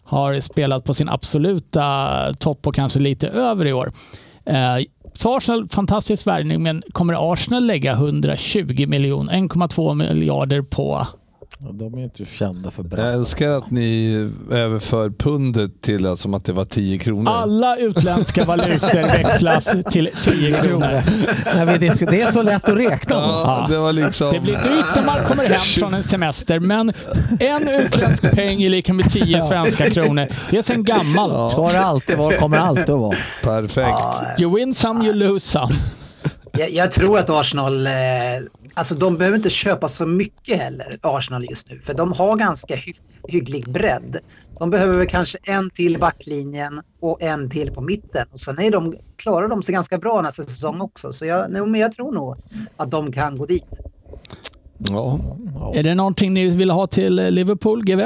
[0.03, 3.91] har spelat på sin absoluta topp och kanske lite över i år.
[4.45, 11.07] Eh, för Arsenal, fantastisk värvning, men kommer Arsenal lägga 120 miljoner, 1,2 miljarder på
[11.71, 13.15] de är inte kända för Jag bröst.
[13.15, 14.13] älskar att ni
[14.51, 17.31] överför pundet till att som att det var 10 kronor.
[17.31, 21.03] alla utländska valutor växlas till 10 kronor.
[21.55, 23.15] När vi diskuterar, det är så lätt att räkna.
[23.15, 24.33] Ja, det var liksom...
[24.33, 26.93] Det blir dyrt när man kommer hem från en semester, men
[27.39, 30.27] en utländsk peng är lika med 10 svenska kronor.
[30.51, 31.51] Det är sedan gammalt.
[31.51, 33.17] Så har det alltid varit, kommer alltid att vara.
[33.43, 34.39] Perfekt.
[34.41, 35.73] You win some, you lose some.
[36.57, 37.93] Jag, jag tror att Arsenal, eh,
[38.75, 41.79] alltså de behöver inte köpa så mycket heller, Arsenal just nu.
[41.79, 42.93] För de har ganska hy
[43.27, 44.17] hygglig bredd.
[44.59, 48.27] De behöver väl kanske en till backlinjen och en till på mitten.
[48.31, 51.11] Och sen är de, klarar de sig ganska bra nästa säsong också.
[51.11, 52.35] Så jag, nej, men jag tror nog
[52.77, 53.67] att de kan gå dit.
[54.77, 55.19] Ja.
[55.73, 58.01] Är det någonting ni vill ha till Liverpool, GV?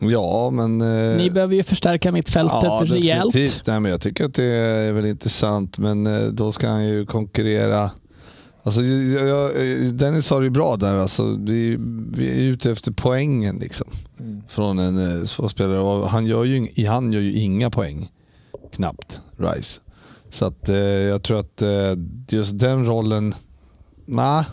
[0.00, 0.80] ja, men...
[0.80, 3.32] eh, Ni behöver ju förstärka mittfältet rejält.
[3.32, 3.66] definitivt.
[3.66, 7.06] Nej, men jag tycker att det är väl intressant, men eh, då ska han ju
[7.06, 7.90] konkurrera.
[8.62, 10.96] Alltså, jag, jag, Dennis sa det ju bra där.
[10.96, 11.76] Alltså, vi,
[12.12, 13.86] vi är ute efter poängen liksom.
[14.48, 16.06] från en eh, spelare.
[16.08, 18.08] Han, gör ju, ing- han gör ju inga poäng,
[18.72, 19.80] knappt, Rice.
[20.30, 21.94] Så att, eh, jag tror att eh,
[22.28, 23.34] just den rollen,
[24.06, 24.44] nej.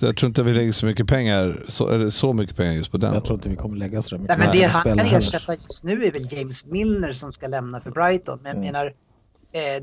[0.00, 2.96] Jag tror inte vi lägger så mycket pengar, så, eller så mycket pengar just på
[2.98, 3.14] den.
[3.14, 5.84] Jag tror inte vi kommer lägga så mycket Nej, men det han kan ersätta just
[5.84, 8.38] nu är väl James Milner som ska lämna för Brighton.
[8.42, 8.86] Men jag menar,
[9.52, 9.82] eh,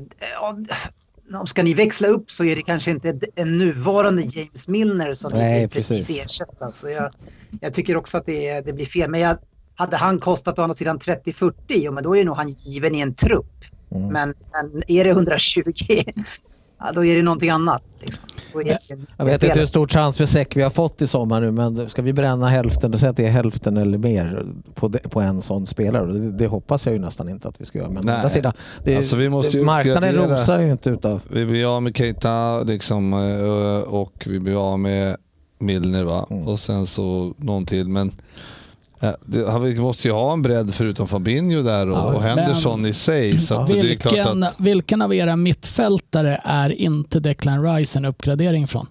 [1.30, 5.32] ja, ska ni växla upp så är det kanske inte en nuvarande James Milner som
[5.32, 6.42] Nej, vill precis precis.
[6.72, 7.10] Så jag,
[7.60, 9.10] jag tycker också att det, det blir fel.
[9.10, 9.38] Men jag,
[9.76, 13.00] hade han kostat å andra sidan 30-40, ja, men då är nog han given i
[13.00, 13.64] en trupp.
[13.90, 14.08] Mm.
[14.08, 15.62] Men, men är det 120,
[16.78, 17.82] ja, då är det någonting annat.
[18.00, 18.24] Liksom.
[19.16, 22.12] Jag vet inte hur stor transfersäck vi har fått i sommar nu men ska vi
[22.12, 26.12] bränna hälften, säg att det är hälften eller mer på, de, på en sån spelare.
[26.12, 27.90] Det, det hoppas jag ju nästan inte att vi ska göra.
[27.90, 28.30] Men Nej.
[28.30, 28.52] sidan,
[28.84, 30.40] det, Alltså, vi måste det, ju marknaden uppgradera.
[30.40, 31.20] rosar ju inte utav...
[31.32, 35.16] Vi blir av med Keita liksom, eh, och vi blir av med
[35.58, 36.26] Milner va?
[36.30, 36.48] Mm.
[36.48, 37.88] och sen så någon till.
[37.88, 38.12] Men
[39.24, 42.92] det, vi måste ju ha en bredd förutom Fabinho där och, Ja, och Henderson i
[42.92, 43.40] sig.
[43.40, 48.66] Så det klart Vilken, att, vilken av era mittfältare är inte Declan Rice en uppgradering
[48.66, 48.86] från?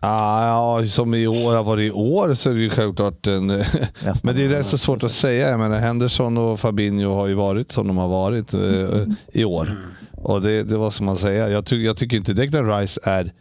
[0.00, 3.46] ah, ja, som i år har varit i år så är det ju självklart en...
[4.22, 5.50] men det är rätt så svårt att säga.
[5.50, 8.60] Jag menar, Henderson och Fabinho har ju varit som de har varit eh,
[9.32, 9.76] i år.
[10.12, 11.48] Och det, det var som man säger.
[11.48, 13.32] Jag, ty, jag tycker inte Declan Rice är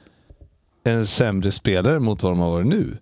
[0.83, 2.97] en sämre spelare mot vad de har varit nu.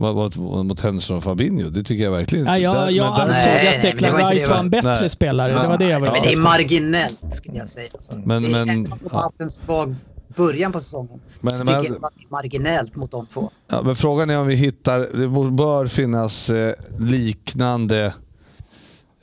[0.00, 1.70] Mot, mot, mot Henderson och Fabinho.
[1.70, 4.20] Det tycker jag verkligen Ja, jag Där- jag men ansåg Nej, att men var Declan
[4.20, 5.08] inte Rice det var en bättre Nej.
[5.08, 5.52] spelare.
[5.62, 7.90] Det var det jag var Men det är marginellt skulle jag säga.
[8.24, 9.94] Men- det är, men- de har haft en svag
[10.36, 13.50] början på säsongen Men- så men- tycker jag att det är marginellt mot de två.
[13.70, 18.14] Ja, men frågan är om vi hittar, det bör finnas eh, liknande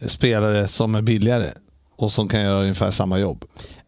[0.07, 1.49] spelare som är billigare
[1.95, 3.45] och som kan göra ungefär samma jobb.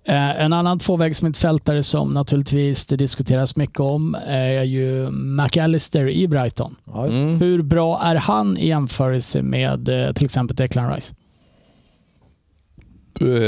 [0.10, 6.76] Eh, En annan tvåvägsmittfältare som naturligtvis det diskuteras mycket om är ju McAllister i Brighton.
[6.96, 7.40] Mm.
[7.40, 11.16] Hur bra är han i jämförelse med eh, till exempel Declan Rice?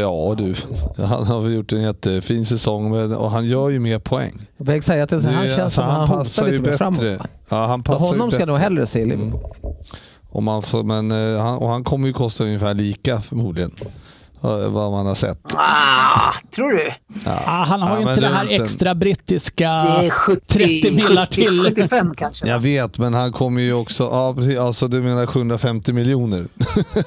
[0.01, 0.55] Ja du,
[1.03, 4.41] han har gjort en jättefin säsong och han gör ju mer poäng.
[4.57, 6.69] Jag vill säga att det, han känns alltså, som att han passar hotar ju lite
[6.71, 6.99] mer framåt.
[6.99, 7.17] bättre.
[7.17, 7.27] va?
[7.49, 8.63] Ja, han passar honom ju ska jag nog bättre.
[8.63, 9.41] hellre se i Liverpool.
[9.63, 9.75] Mm.
[10.29, 13.71] Och, man får, men, eh, han, och han kommer ju kosta ungefär lika förmodligen.
[14.43, 15.39] Eh, Vad man har sett.
[15.55, 16.91] Ah, tror du?
[17.25, 20.09] Ah, han har Ja, ju inte det det är här inte extra brittiska Det är
[20.09, 21.63] 70, 30 millar 70, till.
[21.65, 22.47] 75 kanske.
[22.47, 24.03] Jag vet, men han kommer ju också...
[24.03, 26.45] Ja, precis, alltså du menar 750 miljoner?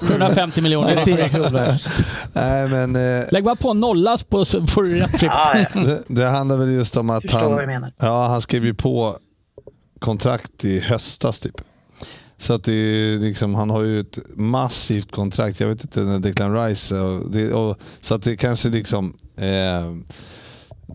[0.00, 0.94] 750 miljoner.
[0.94, 1.68] Det är 10 kronor.
[2.32, 5.22] Nej, men eh, Lägg bara på nollas på så får du rätt.
[5.22, 5.80] Ja, ja.
[5.80, 7.52] det, det handlar väl just om att Förstår han...
[7.52, 7.90] vad jag menar.
[7.98, 9.16] Ja, han skrev ju på
[9.98, 11.60] kontrakt i höstas typ.
[12.44, 15.60] Så att det är liksom, han har ju ett massivt kontrakt.
[15.60, 20.18] Jag vet inte när Declan Rice och det, och, Så att det kanske liksom eh,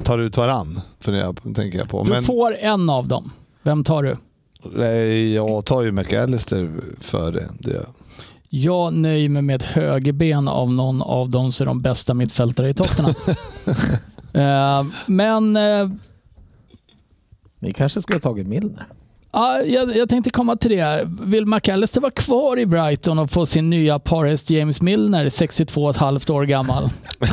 [0.03, 0.81] tar ut varann.
[0.99, 2.03] För det tänker jag på.
[2.03, 3.31] Du Men får en av dem.
[3.63, 4.17] Vem tar du?
[4.71, 7.49] nej, jag tar ju McAllister för det.
[8.49, 8.93] jag.
[8.93, 12.73] Nöjer mig med ett högerben av någon av dem som är de bästa mittfältare i
[12.73, 13.13] Tottenham.
[14.33, 15.89] Eh, men eh,
[17.59, 18.87] Ni kanske skulle ha tagit Milner.
[19.31, 21.09] Ja, jag, jag tänkte komma till det.
[21.21, 26.43] Vill McAllister vara kvar i Brighton och få sin nya parhäst James Milner, 62,5 år
[26.43, 26.89] gammal?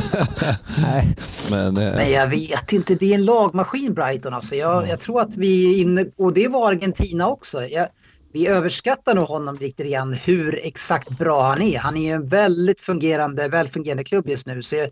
[0.81, 1.15] Nej.
[1.51, 4.55] Men, eh, Men jag vet inte, det är en lagmaskin Brighton alltså.
[4.55, 7.63] Jag, jag tror att vi är inne, och det var Argentina också.
[7.63, 7.87] Jag,
[8.33, 11.77] vi överskattar nog honom riktigt grann hur exakt bra han är.
[11.79, 14.63] Han är ju en väldigt fungerande, välfungerande klubb just nu.
[14.63, 14.89] Så jag,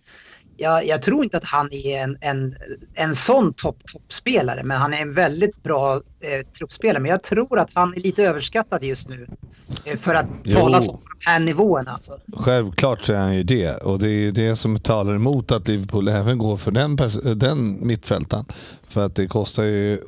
[0.58, 2.56] jag, jag tror inte att han är en, en,
[2.94, 7.00] en sån topp, toppspelare, men han är en väldigt bra eh, truppspelare.
[7.00, 9.28] Men jag tror att han är lite överskattad just nu.
[9.86, 10.60] Eh, för att Jo.
[10.60, 12.18] tala om de här nivåerna alltså.
[12.34, 15.68] Självklart så är han ju det och det är ju det som talar emot att
[15.68, 16.98] Liverpool även går för den,
[17.40, 18.46] den mittfältaren.
[18.88, 20.00] För att det kostar ju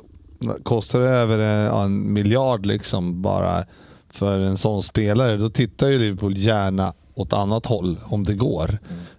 [0.62, 3.64] kostar det över eh, ja, en miljard liksom bara
[4.10, 5.36] för en sån spelare.
[5.36, 8.78] Då tittar ju Liverpool gärna åt annat håll om det går.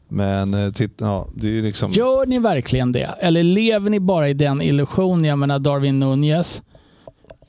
[0.09, 1.91] Men eh, titta, ja, det är ju liksom...
[1.91, 3.15] Gör ni verkligen det?
[3.19, 5.25] Eller lever ni bara i den illusionen?
[5.25, 6.61] Jag menar Darwin Nunez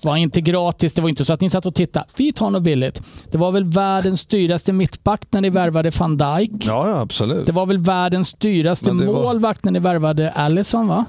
[0.02, 0.94] var inte gratis.
[0.94, 2.06] Det var inte så att ni satt och tittade.
[2.16, 3.02] Vi tar något billigt.
[3.30, 6.50] Det var väl världens dyraste mittback när ni värvade van Dijk.
[6.66, 7.46] Ja, ja absolut.
[7.46, 11.04] Det var väl världens dyraste det var- målvakt när ni värvade Allison va?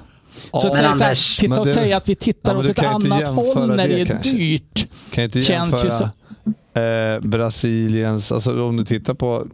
[0.52, 2.68] Ja, så men säg så här, titta och det- säga att vi tittar Ja, åt
[2.68, 4.30] ett annat håll jämföra när det, det är kanske.
[4.30, 4.86] dyrt.
[5.12, 9.46] kan inte Känns ju jämföra eh, Brasiliens, alltså om du tittar på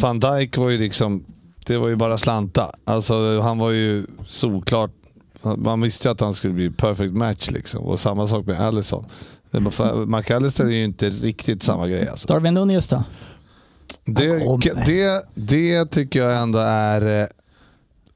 [0.00, 1.24] Van Dijk var ju liksom,
[1.66, 2.72] det var ju bara slanta.
[2.84, 4.90] Alltså han var ju solklart,
[5.56, 7.84] man visste ju att han skulle bli perfect match liksom.
[7.84, 8.56] Och samma sak med
[9.70, 12.28] för- McAllister är ju inte riktigt samma grej alltså.
[12.28, 13.04] Darwin Nunez då?
[14.04, 14.38] Det,
[14.86, 17.26] det, det tycker jag ändå är, eh,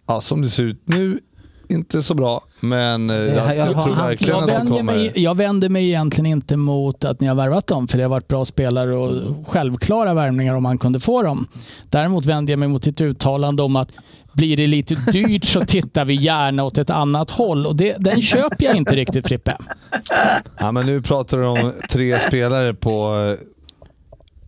[0.06, 1.20] ja, som det ser ut nu,
[1.68, 2.44] inte så bra.
[2.60, 4.92] Men eh, jag, jag- jag, tror verkligen Jag att det vänder, kommer...
[4.96, 8.10] mig, jag vänder mig egentligen inte mot att ni har värvat dem, för det har
[8.10, 9.12] varit bra spelare och
[9.48, 11.46] självklara värvningar om man kunde få dem.
[11.90, 13.92] Däremot vänder jag mig mot ett uttalande om att
[14.32, 17.66] blir det lite dyrt så tittar vi gärna åt ett annat håll.
[17.66, 19.56] Och det, den köper jag inte riktigt Frippe.
[20.58, 23.44] Ja, men nu pratar du om tre spelare på eh,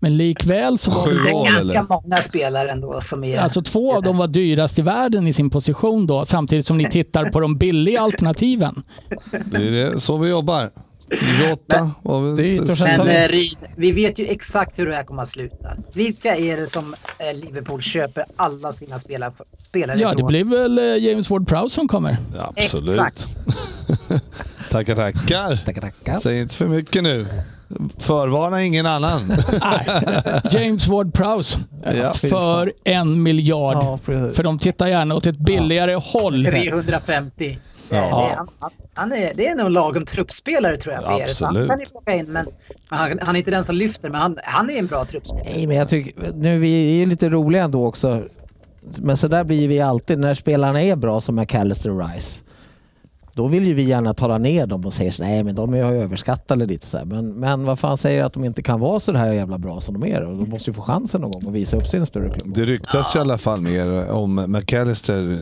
[0.02, 1.88] Men likväl så var Sju det år, Ganska eller?
[1.88, 3.38] många spelare ändå som är...
[3.38, 6.90] Alltså två av dem var dyrast i världen i sin position då, samtidigt som ni
[6.90, 8.82] tittar på de billiga alternativen.
[9.44, 10.70] Det är det, så vi jobbar.
[11.48, 14.78] Jota var väl- Dyrt och sen Men tar vi- eh, Ryd, vi vet ju exakt
[14.78, 15.68] hur det här kommer att sluta.
[15.94, 20.78] Vilka är det som eh, Liverpool köper alla sina spelare, spelare Ja, det blir väl
[20.78, 22.16] eh, James Ward-Prowse som kommer.
[22.38, 22.88] Absolut.
[22.88, 23.26] Exakt.
[24.70, 25.56] tackar, tackar.
[25.64, 26.18] Tackar, tackar.
[26.18, 27.26] Säg inte för mycket nu.
[27.98, 29.28] Förvarna ingen annan.
[29.60, 29.86] Nej,
[30.50, 31.58] James Ward-Prowse
[32.02, 32.12] Ja.
[32.14, 33.76] för en miljard.
[33.80, 33.98] Ja.
[34.34, 36.44] För de tittar gärna åt ett billigare håll.
[36.44, 37.58] 350.
[37.90, 37.96] Ja.
[37.96, 38.48] Det, han,
[38.94, 41.26] han- är, det är nog lagom truppspelare tror jag för er.
[41.32, 42.46] Så han kan ni plocka in, men,
[42.90, 45.48] men han, han är inte den som lyfter, men han, han är en bra truppspelare.
[45.54, 48.22] Nej, men jag tycker, nu vi är ju lite roliga ändå också.
[48.96, 52.42] Men så där blir vi alltid när spelarna är bra som McAllister och Rice.
[53.40, 55.76] Då vill ju vi gärna tala ner dem och säga så, nej men de är
[55.76, 57.04] ju överskattade lite så här.
[57.04, 60.00] Men, men vad fan säger att de inte kan vara så här jävla bra som
[60.00, 62.30] de är och de måste ju få chansen någon gång att visa upp sin större
[62.30, 62.54] klubb.
[62.54, 65.38] Det ryktas i alla fall mer om McAllister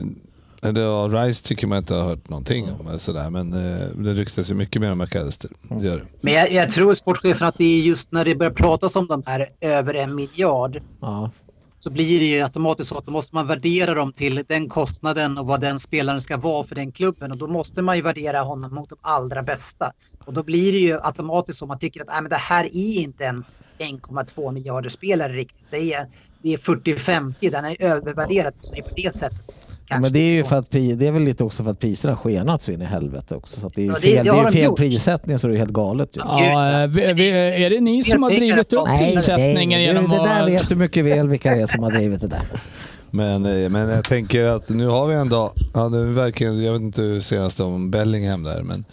[0.63, 2.89] Eller ja, Rice tycker man inte har hört någonting om.
[2.89, 5.51] Eller sådär, men eh, det ryktas ju mycket mer om McAllister.
[5.69, 6.05] Det gör det.
[6.21, 9.23] Men jag, jag tror sportchefen att det är just när det börjar pratas om de
[9.27, 11.31] här över en miljard Ja
[11.79, 15.39] så blir det ju automatiskt så att då måste man värdera dem till den kostnaden
[15.39, 18.41] och vad den spelaren ska vara för den klubben och då måste man ju värdera
[18.41, 19.93] honom mot de allra bästa.
[20.25, 23.01] Och då blir det ju automatiskt så man tycker att Nej, men det här är
[23.01, 23.45] inte en
[23.83, 25.67] 1,2 miljarder spelare riktigt.
[25.71, 26.07] Det är,
[26.43, 29.47] det är 40-50, den är övervärderad på det sättet.
[29.91, 31.79] Ja, kanske men det är ju för att det är väl lite också för att
[31.81, 33.61] priserna har skenat så in i helvete också.
[33.61, 34.77] Så att det är ju Ja, det- fel, det det är fel gjort.
[34.79, 36.21] prissättning så det är helt galet ju.
[36.27, 37.29] Ja, eh, vi, vi,
[37.65, 40.49] är det ni som har drivit upp Nej, prissättningen det, genom det där att...
[40.51, 42.43] vet du mycket väl vilka det är som har drivit det där.
[43.11, 46.73] Men, eh, men jag tänker att nu har vi en dag, ja, det verkligen, jag
[46.73, 48.85] vet inte hur senast om Bellingham där, men,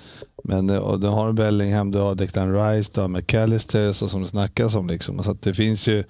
[0.44, 4.22] men eh, och du har Bellingham, du har Declan Rice, du har McAllister så som
[4.22, 4.88] det snackas om.
[4.88, 5.24] Liksom.
[5.24, 6.04] Så att det finns ju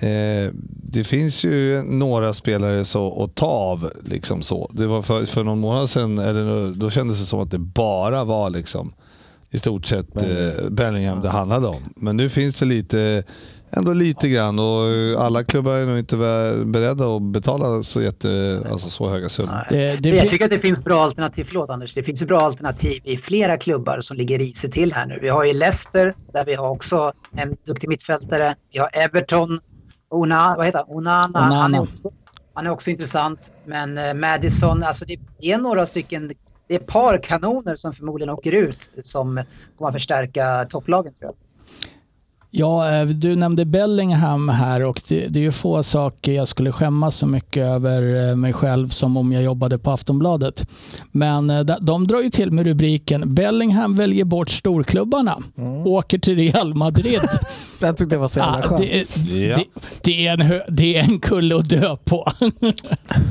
[0.00, 0.52] eh,
[0.94, 3.90] det finns ju några spelare så att ta av.
[4.04, 4.70] Liksom så.
[4.72, 8.24] Det var för, för någon månad sedan, eller då kändes det som att det bara
[8.24, 8.92] var liksom,
[9.50, 11.82] i stort sett eh, Bellingham det handlade om.
[11.96, 13.22] Men nu finns det lite,
[13.70, 14.84] ändå lite grann och
[15.18, 16.16] alla klubbar är nog inte
[16.64, 19.66] beredda att betala så, jätte, alltså så höga summor.
[19.68, 21.44] Det, det, Men jag tycker att det finns bra alternativ.
[21.44, 21.94] Förlåt Anders.
[21.94, 25.18] Det finns bra alternativ i flera klubbar som ligger risigt till här nu.
[25.22, 28.54] Vi har ju Leicester där vi har också en duktig mittfältare.
[28.72, 29.60] Vi har Everton.
[30.14, 30.96] Ona, vad heter han?
[30.96, 31.38] Onana.
[31.38, 31.54] Onana.
[31.54, 32.10] Han, är också,
[32.54, 33.52] han är också intressant.
[33.64, 36.32] Men eh, Madison, alltså det är några stycken.
[36.68, 39.44] Det är ett par kanoner som förmodligen åker ut som
[39.78, 41.43] kommer att förstärka topplagen tror jag.
[42.56, 46.72] Ja, eh, du nämnde Bellingham här och det, det är ju få saker jag skulle
[46.72, 50.66] skämmas så mycket över eh, mig själv som om jag jobbade på Aftonbladet.
[51.12, 55.38] Men eh, de- drar ju till med rubriken Bellingham väljer bort storklubbarna,
[55.84, 57.20] åker till Real Madrid.
[57.78, 59.06] Det tyckte jag var så jävla ah, det, är-
[59.48, 59.56] Ja.
[59.56, 59.64] det,
[60.02, 62.26] det, är en, det är en kulle att dö på.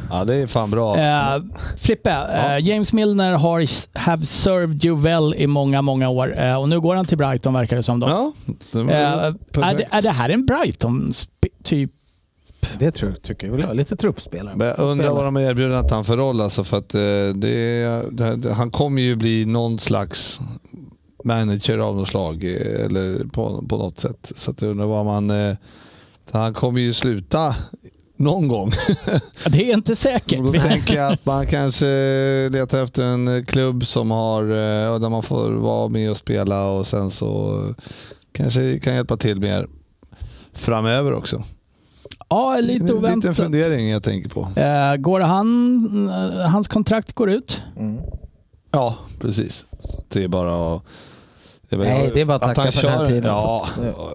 [0.10, 0.98] Ja, det är fan bra.
[0.98, 1.42] Eh,
[1.78, 3.66] Frippe, eh, James Milner har
[4.00, 7.54] have served you well i många, många år eh, och nu går han till Brighton
[7.54, 8.00] verkar det som.
[8.00, 8.08] Då.
[8.08, 8.32] Ja,
[8.72, 11.92] det var är, det, är det här en Brighton-typ?
[12.80, 13.78] Det tror, tycker jag väl.
[13.78, 14.56] Lite truppspelare.
[14.56, 17.02] Men jag undrar vad de har erbjudit han för roll alltså för att eh,
[17.36, 20.40] det, det, det, han kommer ju bli någon slags
[21.24, 24.32] manager av något slag eh, eller på, på något sätt.
[24.36, 25.32] Så att jag undrar vad man...
[25.32, 25.56] Eh,
[26.32, 27.56] han kommer ju sluta
[28.18, 28.72] någon gång.
[29.48, 30.40] Det är inte säkert.
[30.40, 31.86] Då tänker jag att man kanske
[32.50, 36.88] letar efter en klubb som har, eh, där man får vara med och spela och
[36.88, 37.60] sen så
[38.34, 39.68] kanske kan hjälpa till mer
[40.54, 41.44] framöver också.
[42.30, 43.36] Ja, En lite liten oväntat.
[43.38, 44.48] fundering jag tänker på.
[44.56, 47.62] Eh, går han, eh, hans kontrakt går ut.
[47.80, 48.02] Mm.
[48.72, 49.66] Ja, precis.
[50.10, 50.84] Det är bara att...
[51.70, 53.68] jag vet- Nej, det är bara att tacka han för den här kör- tiden, Ja,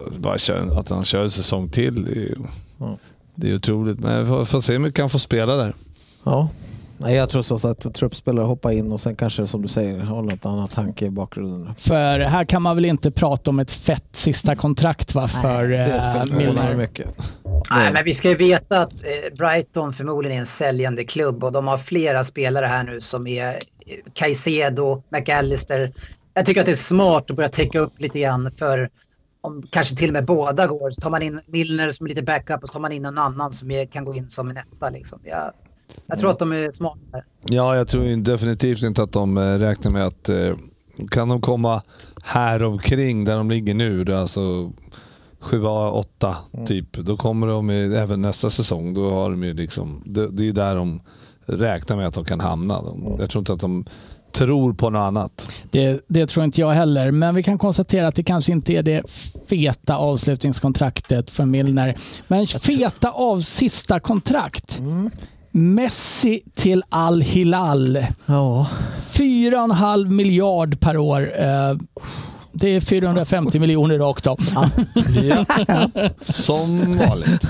[0.07, 2.03] att- bara kör, att han kör en säsong till.
[2.05, 2.35] Det är, ju,
[2.79, 2.97] Ja.
[3.35, 3.99] det är otroligt.
[3.99, 5.73] Men vi får, får se hur mycket han får spela där.
[6.23, 6.49] Ja.
[7.01, 10.33] Nej, jag tror så att truppspelare hoppar in och sen kanske som du säger håller
[10.33, 11.75] ett annat tanke i bakgrunden.
[11.75, 16.25] För här kan man väl inte prata om ett fett sista kontrakt va, för eh,
[16.37, 17.07] Milner mycket.
[17.71, 21.51] Nej, men vi ska ju veta att eh, Brighton förmodligen är en säljande klubb och
[21.51, 23.57] de har flera spelare här nu som är eh,
[24.13, 25.93] Caicedo, McAllister.
[26.33, 28.89] Jag tycker att det är smart att börja täcka upp lite grann för
[29.41, 30.91] om kanske till och med båda går.
[30.91, 33.51] Så tar man in Milner som lite backup och så tar man in någon annan
[33.51, 34.89] som är, kan gå in som en etta.
[34.89, 35.19] Liksom.
[35.23, 35.51] Jag,
[36.07, 36.99] jag tror att de är smarta.
[37.49, 40.55] Ja, jag tror ju definitivt inte att de eh, räknar med att eh,
[41.11, 41.81] kan de komma
[42.23, 44.71] här omkring där de ligger nu, alltså
[45.39, 46.35] 7 8
[46.67, 48.93] typ, då kommer de i- även nästa säsong.
[48.93, 51.01] Då har de ju liksom, det, det är där de
[51.45, 52.81] räknar med att de kan hamna.
[52.81, 53.85] De, jag tror inte att de
[54.31, 55.47] tror på något annat.
[55.71, 57.11] Det, det tror inte jag heller.
[57.11, 59.03] Men vi kan konstatera att det kanske inte är det
[59.47, 61.95] feta avslutningskontraktet för Milner.
[62.27, 64.81] Men feta av sista kontrakt.
[65.51, 67.99] Messi till Al-Hilal.
[68.25, 68.67] Ja.
[69.11, 71.31] 4,5 miljard per år.
[71.41, 71.77] Eh,
[72.51, 74.39] Det är 450 miljoner rakt av.
[74.55, 74.69] Ja.
[76.25, 77.43] Som vanligt.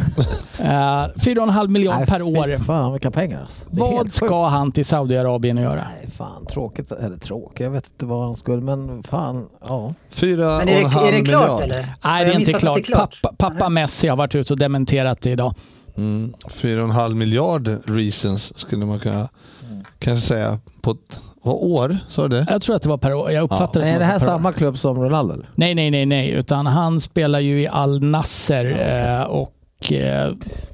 [0.60, 2.64] Eh, 4,5 miljard per Nej, år.
[2.66, 3.64] Fan vilka pengar alltså.
[3.64, 4.52] Är Vad ska sjukt.
[4.52, 5.84] han till Saudiarabien att göra?
[6.00, 9.94] Nej fan tråkigt, eller tråkigt, jag vet inte vad han skulle men fan, ja.
[10.10, 11.62] Fyra Men och är det, är klart miljard.
[11.62, 11.88] eller?
[12.04, 13.20] Nej, det är inte missat att klart.
[13.22, 15.54] Pappa, pappa Messi har varit ute och dementerat det idag.
[16.00, 16.34] Mm.
[16.50, 19.30] Fyra och en halv miljard reasons skulle man kunna
[20.00, 22.46] kanske säga på ett vad år, sa du det?
[22.50, 23.32] Jag tror att det var per år.
[23.32, 24.20] Jag uppfattar det Men som är det här år.
[24.20, 25.36] samma klubb som Ronaldo?
[25.56, 26.30] Nej, nej, nej, nej.
[26.30, 28.66] Utan han spelar ju i Al Nasser
[29.20, 30.32] eh, och eh,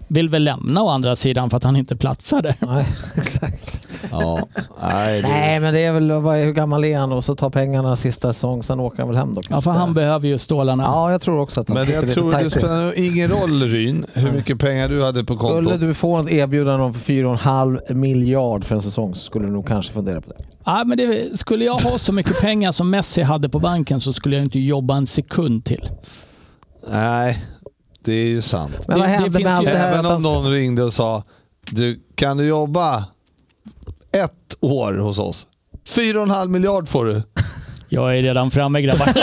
[0.07, 2.55] vill väl lämna å andra sidan för att han inte platsar där.
[2.59, 2.85] Nej,
[3.15, 3.87] exakt.
[4.11, 4.39] Ja,
[4.81, 7.35] nej, det, Nej, men det är väl, vad är- hur gammal är han och så
[7.35, 10.37] tar pengarna sista säsong, sen åker han väl hem då Ja, för han behöver ju
[10.37, 10.83] stålarna.
[10.83, 14.31] Ja, jag tror också att han men jag tror det spelar ingen roll Ryn, hur
[14.31, 15.63] mycket pengar du hade på kontot.
[15.73, 19.67] Skulle du få ett erbjudande om 4,5 miljard för en säsong så skulle du nog
[19.67, 20.43] kanske fundera på det.
[20.65, 24.13] Ja, men det, skulle jag ha så mycket pengar som Messi hade på banken så
[24.13, 25.89] skulle jag inte jobba en sekund till.
[26.91, 27.43] Nej,
[28.05, 28.73] det är ju sant.
[28.87, 29.89] Men vad Det- det hände finns med allt ju- det här?
[29.93, 31.23] Även om någon ringde och sa,
[31.71, 33.05] du, kan du jobba
[34.11, 35.47] ett år hos oss?
[35.87, 37.21] 4,5 miljard får du.
[37.89, 39.07] Jag är redan framme grabbar.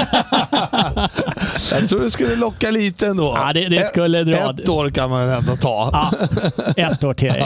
[1.70, 3.34] Jag tror det skulle locka lite ändå.
[3.36, 4.50] Ja, det- det skulle dra.
[4.50, 6.10] Ett år kan man ändå ta.
[6.76, 7.34] Ja, ett år till.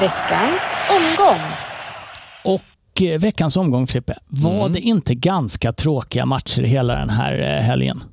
[0.00, 1.40] Veckans omgång.
[2.44, 2.60] Och
[3.02, 4.72] eh, veckans omgång Frippe, var Mm.
[4.72, 8.04] det inte ganska tråkiga matcher hela den här eh, helgen?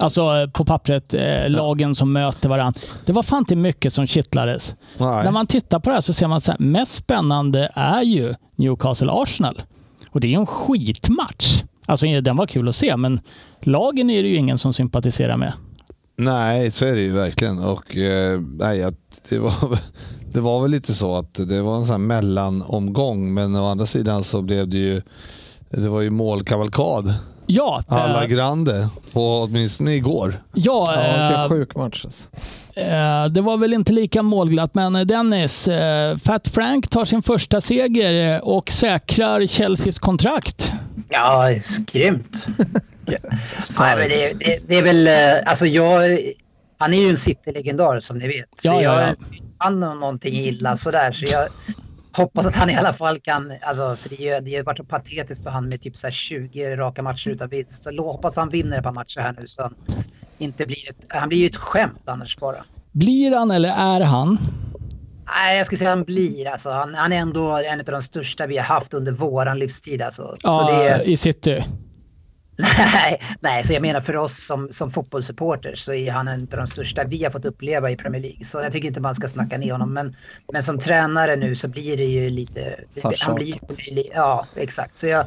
[0.00, 2.80] Alltså eh, på pappret, eh, lagen som möter varandra.
[3.06, 4.74] Det var fan inte mycket som kittlades.
[4.98, 5.24] Nej.
[5.24, 9.60] När man tittar på det här så ser man att mest spännande är ju Newcastle-Arsenal.
[10.10, 11.62] Och det är ju en skitmatch.
[11.86, 13.20] Alltså den var kul att se, men
[13.62, 15.52] lagen är det ju ingen som sympatiserar med.
[16.16, 17.58] Nej, så är det ju verkligen.
[17.64, 18.86] Och, eh, nej,
[19.28, 19.52] det, var,
[20.32, 23.86] det var väl lite så att det var en sån här mellanomgång, men å andra
[23.86, 25.02] sidan så blev det ju
[25.70, 27.14] det var ju målkavalkad
[27.46, 30.42] Ja, alla eh, grande, på, åtminstone igår.
[30.54, 32.04] ja, Ja, vilken eh, sjuk match.
[32.76, 35.68] Eh, Det var väl inte lika målglatt, men eh, Dennis,
[36.24, 40.72] Fat Frank tar sin första seger och säkrar Chelseas kontrakt.
[41.08, 42.46] Ja, det är grymt.
[43.78, 45.08] Nej, men det, det, det är väl,
[45.46, 46.20] alltså jag,
[46.78, 48.48] han är ju en City-legendar som ni vet.
[48.56, 49.14] Så Ja, ja, jag ja.
[49.58, 51.12] Han om någonting illa sådär.
[51.12, 51.48] Så jag
[52.16, 54.88] hoppas att han i alla fall kan, alltså för det, är ju- det har varit
[54.88, 57.84] patetiskt för han med typ så här 20 raka matcher utan vinst.
[57.84, 59.74] Så hoppas han vinner ett par matcher här nu så han
[60.38, 62.64] inte blir ett, han blir ju ett skämt annars bara.
[62.92, 64.38] Blir han eller är han?
[65.40, 66.70] Nej, jag skulle säga han blir alltså.
[66.70, 70.22] Han, han är ändå en av de största vi har haft under våran livstid alltså.
[70.22, 71.64] Så Ja, det i city.
[72.58, 76.46] Nej, nej, så jag menar för oss som, som fotbollssupporters så är han en av
[76.46, 78.44] de största vi har fått uppleva i Premier League.
[78.44, 79.92] Så jag tycker inte man ska snacka ner honom.
[79.92, 80.16] Men,
[80.52, 82.80] men som tränare nu så blir det ju lite...
[83.20, 83.58] Han blir,
[84.14, 84.98] ja, exakt.
[84.98, 85.26] Så jag,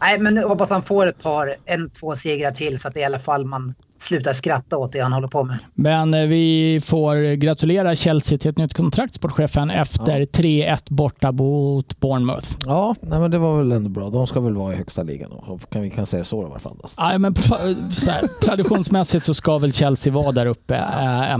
[0.00, 3.04] nej, men jag hoppas han får ett par, en, två segrar till så att i
[3.04, 5.58] alla fall man slutar skratta åt det han håller på med.
[5.74, 12.00] Men eh, vi får gratulera Chelsea till ett nytt kontrakt, sportchefen, efter 3-1 borta mot
[12.00, 12.48] Bournemouth.
[12.66, 14.10] Ja, nej, men det var väl ändå bra.
[14.10, 15.30] De ska väl vara i högsta ligan.
[15.30, 15.58] då.
[15.70, 16.76] Kan vi kan säga så i alla fall.
[16.82, 16.88] då.
[16.96, 17.40] Ja, men på,
[17.92, 20.76] så här, traditionsmässigt så ska väl Chelsea vara där uppe.
[20.76, 21.38] Eh,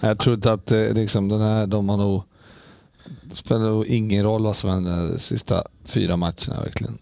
[0.00, 2.22] Jag tror inte att eh, liksom, den här, de har nog...
[3.22, 6.98] Det spelar nog ingen roll vad som händer de sista fyra matcherna verkligen.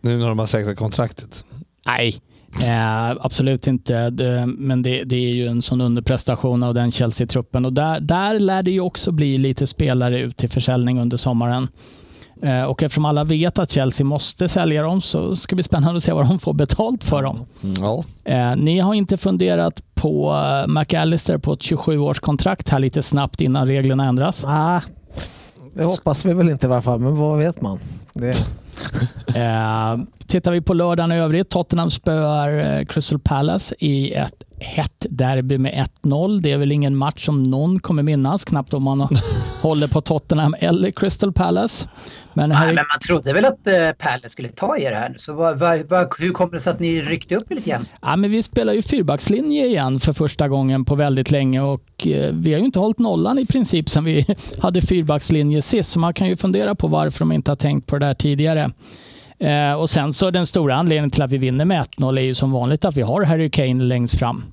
[0.00, 1.44] Nu när de har säkrat kontraktet.
[1.86, 2.20] Nej,
[2.62, 4.10] eh, absolut inte.
[4.10, 7.64] Det, men det, det är ju en sån underprestation av den Chelsea-truppen.
[7.64, 11.68] Och där, där lär det ju också bli lite spelare ut till försäljning under sommaren.
[12.42, 15.96] Eh, och eftersom alla vet att Chelsea måste sälja dem så ska det bli spännande
[15.96, 17.46] att se vad de får betalt för dem.
[17.62, 23.02] Mm, Ja, Eh, ni har inte funderat på eh, McAllister på ett 27-årskontrakt här lite
[23.02, 24.44] snabbt innan reglerna ändras?
[24.46, 24.80] Ah,
[25.74, 27.78] det hoppas vi väl inte i alla fall, men vad vet man?
[28.12, 28.44] Det,
[29.34, 35.06] Eh, tittar vi på lördagen i övrigt, Tottenham spöar eh, Crystal Palace i ett hett
[35.10, 36.40] derby med 1-0.
[36.40, 39.08] Det är väl ingen match som någon kommer minnas, knappt om man
[39.62, 41.88] håller på Tottenham eller Crystal Palace.
[42.34, 45.14] Men Nej, här men man trodde väl att eh, Pelle skulle ta er här.
[45.18, 47.86] Så vad, vad, vad, hur kommer det sig att ni ryckte upp er lite grann?
[48.02, 52.32] ja, men vi spelar ju fyrbackslinje igen för första gången på väldigt länge och eh,
[52.32, 54.26] vi har ju inte hållit nollan i princip sedan vi
[54.58, 55.90] hade fyrbackslinje sist.
[55.90, 58.70] Så man kan ju fundera på varför de inte har tänkt på det där tidigare.
[59.40, 62.34] Eh, och sen så den stora anledningen till att vi vinner med 1-0 är ju
[62.34, 64.44] som vanligt att vi har Harry Kane längst fram.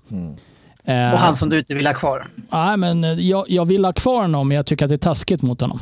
[0.85, 2.27] Eh, Och han som du inte vill ha kvar.
[2.51, 4.97] Nej, men eh, jag, jag vill ha kvar honom, men jag tycker att det är
[4.97, 5.79] taskigt mot honom.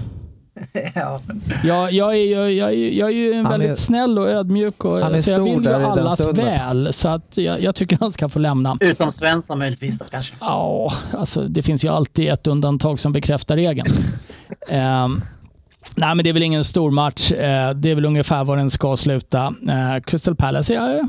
[0.95, 1.22] ja.
[1.64, 4.30] Jag, jag, är, jag, jag, är- jag är ju en Han väldigt är- snäll och
[4.30, 6.93] ödmjuk och Han är så jag vill ju allas väl.
[6.93, 8.78] Så att jag, jag tycker han ska få lämna.
[8.80, 10.34] Utom Svensson möjligtvis då kanske.
[10.39, 13.88] Ja, alltså det finns ju alltid ett undantag som bekräftar regeln.
[15.96, 17.32] Nej, men det är väl ingen stor match.
[17.32, 19.48] Eh, det är väl ungefär var den ska sluta.
[19.48, 21.08] Uh, Crystal Palace är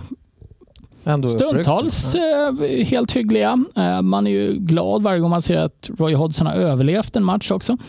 [1.04, 2.80] ändå Stundtals uppryckt.
[2.80, 3.64] eh, helt hyggliga.
[3.76, 7.24] Eh, man är ju glad varje gång man ser att Roy Hodgson har överlevt en
[7.24, 7.76] match också.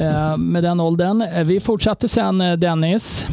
[0.00, 1.22] Eh, med den åldern.
[1.22, 3.26] Eh, vi fortsatte sen eh, Dennis.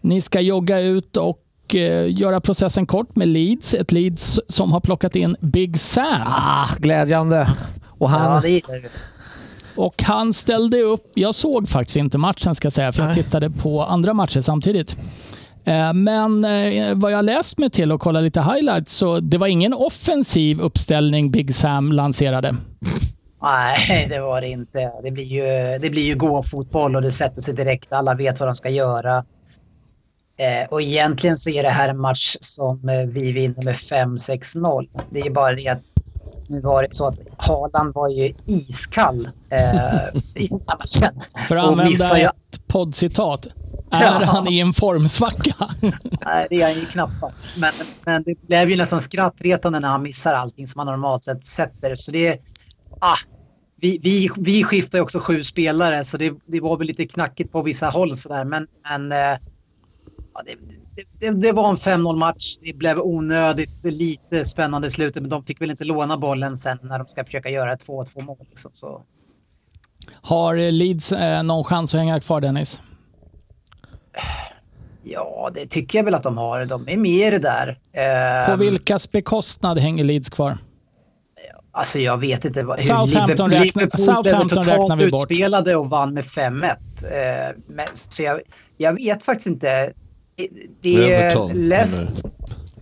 [0.00, 3.74] Ni ska jogga ut och eh, göra processen kort med Leeds.
[3.74, 6.22] Ett Leeds som har plockat in Big Sam.
[6.26, 7.50] Ah, glädjande.
[7.86, 8.60] Och han, Ja.
[9.78, 11.10] Och han ställde upp.
[11.14, 13.24] Jag såg faktiskt inte matchen ska jag säga, för jag Nej.
[13.24, 14.96] tittade på andra matcher samtidigt.
[15.64, 19.46] Eh, Men eh, vad jag läst mig till och kollat lite highlights så det var
[19.46, 22.56] ingen offensiv uppställning Big Sam lanserade.
[23.42, 24.92] Nej, det var det inte.
[25.02, 27.92] Det blir ju, det blir ju gå-fotboll och det sätter sig direkt.
[27.92, 29.24] Alla vet vad de ska göra.
[30.38, 32.80] Eh, och egentligen så är det här en match som
[33.12, 34.88] vi vinner med 5-6-0.
[35.10, 35.82] Det är bara det att
[36.48, 41.20] nu var det så att Haaland var ju iskall eh, i matchen.
[41.48, 43.46] För att använda missar ju- ett poddcitat.
[43.90, 44.20] Är Ja.
[44.26, 45.54] han i en formsvacka?
[46.24, 47.46] Nej, det är han ju knappast.
[47.60, 47.72] Men,
[48.04, 51.96] men det blev ju nästan skrattretande när han missar allting som han normalt sett sätter.
[51.96, 52.38] Så det är...
[53.00, 53.16] Ah,
[53.80, 57.52] vi, vi, vi skiftar ju också sju spelare så det, det var väl lite knackigt
[57.52, 58.44] på vissa håll sådär.
[58.44, 59.38] Men, men eh,
[60.34, 60.54] ja, det,
[61.18, 62.56] det, det var en 5-0 match.
[62.62, 66.78] Det blev onödigt lite spännande i slutet men de fick väl inte låna bollen sen
[66.82, 68.46] när de ska försöka göra ett 2-2 mål.
[68.50, 69.02] Liksom, så.
[70.12, 72.80] Har eh, Leeds eh, någon chans att hänga kvar Dennis?
[75.02, 76.64] Ja, det tycker jag väl att de har.
[76.64, 77.78] De är med i det där.
[78.46, 80.56] På Ehm, vilkas bekostnad hänger Leeds kvar?
[81.72, 86.24] Alltså jag vet inte hur Southampton Liverpool, Liverpool Southampton blev totalt utspelade och vann med
[86.24, 86.64] 5-1.
[86.68, 88.40] Eh, men, så jag,
[88.76, 89.92] jag vet faktiskt inte.
[90.80, 92.20] Det, är du?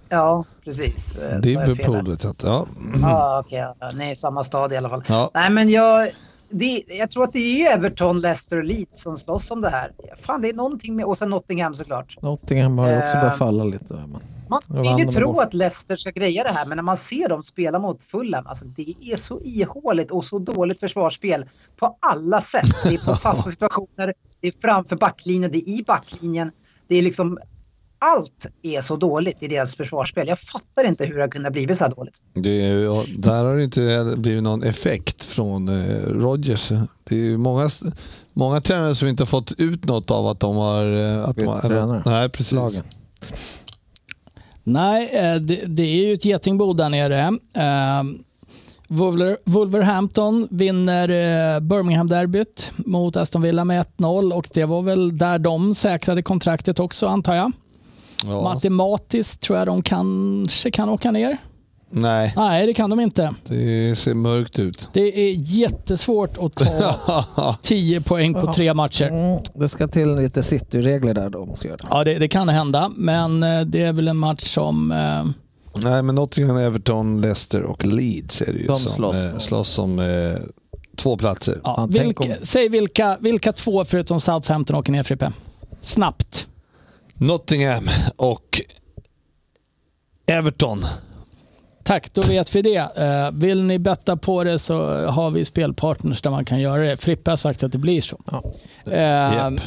[0.09, 1.17] Ja, precis.
[1.17, 2.47] Eh, Liverpool vet jag inte.
[2.47, 2.67] Ja.
[3.03, 3.59] Ja, okej.
[3.79, 5.03] ja, nej, samma stad i alla fall.
[5.09, 5.31] Ja.
[5.35, 6.11] Nej, men jag...
[6.51, 9.93] Det, jag tror att det är Everton, Leicester och Leeds som slåss om det här.
[10.23, 11.05] Fan, det är någonting med...
[11.05, 12.23] Och sen Nottingham såklart.
[12.23, 13.95] Nottingham har ju också Eh, börjat falla lite.
[13.95, 17.29] Men Man vill ju tro att Leicester ska greja det här, men när man ser
[17.29, 21.45] dem spela mot Fulham, alltså det är så ihåligt och så dåligt försvarsspel
[21.77, 22.83] på alla sätt.
[22.85, 26.51] Det är på fasta situationer, det är framför backlinjen, det är i backlinjen.
[26.89, 27.39] Det är liksom
[27.99, 30.29] allt är så dåligt i deras försvarsspel.
[30.29, 32.23] Jag fattar inte hur det har kunnat bli så här dåligt.
[32.35, 32.69] Det
[33.19, 36.69] där har det inte blivit någon effekt från eh, Rodgers.
[37.05, 37.71] Det är många,
[38.33, 40.85] många tränare som inte har fått ut något av att de har...
[40.97, 42.03] eh, Att de har tränare.
[42.07, 42.53] nej, precis.
[42.53, 42.83] lagen.
[44.65, 47.33] Nej, eh, det, det är ju ett getingbo där nere.
[48.89, 55.39] Wolver, Wolverhampton vinner eh, Birmingham-derbyt mot Aston Villa med 1-0 och det var väl där
[55.39, 57.53] de säkrade kontraktet också antar jag.
[58.25, 58.43] Ja.
[58.43, 61.37] Matematiskt tror jag de kanske kan åka ner.
[61.91, 63.35] Nej, Nej, det kan de inte.
[63.45, 64.89] det ser mörkt ut.
[64.93, 69.09] Det är jättesvårt att ta 10 poäng på tre matcher.
[69.09, 71.49] Mm, det ska till lite cityregler där då.
[71.55, 71.87] ska göra det.
[71.91, 74.93] Ja, det, det kan hända, men eh, det är väl en match som...
[74.93, 75.25] Eh,
[75.83, 79.17] Nej, men Nottingham, Everton, Leicester och Leeds är det ju De som slåss.
[79.17, 80.07] eh, slåss om eh,
[80.97, 81.61] två platser.
[81.65, 85.33] ja, vilka, om- Säg vilka, vilka två förutom Southampton åker ner Frippe?
[85.81, 86.47] Snabbt.
[87.15, 88.61] Nottingham och
[90.27, 90.85] Everton.
[91.85, 92.77] Tack, då vet vi det.
[92.77, 96.97] Eh, vill ni betta på det så har vi spelpartners där man kan göra det.
[96.97, 98.21] Frippe har sagt att det blir så.
[98.31, 98.43] Ja.
[98.93, 99.61] Eh, Japp.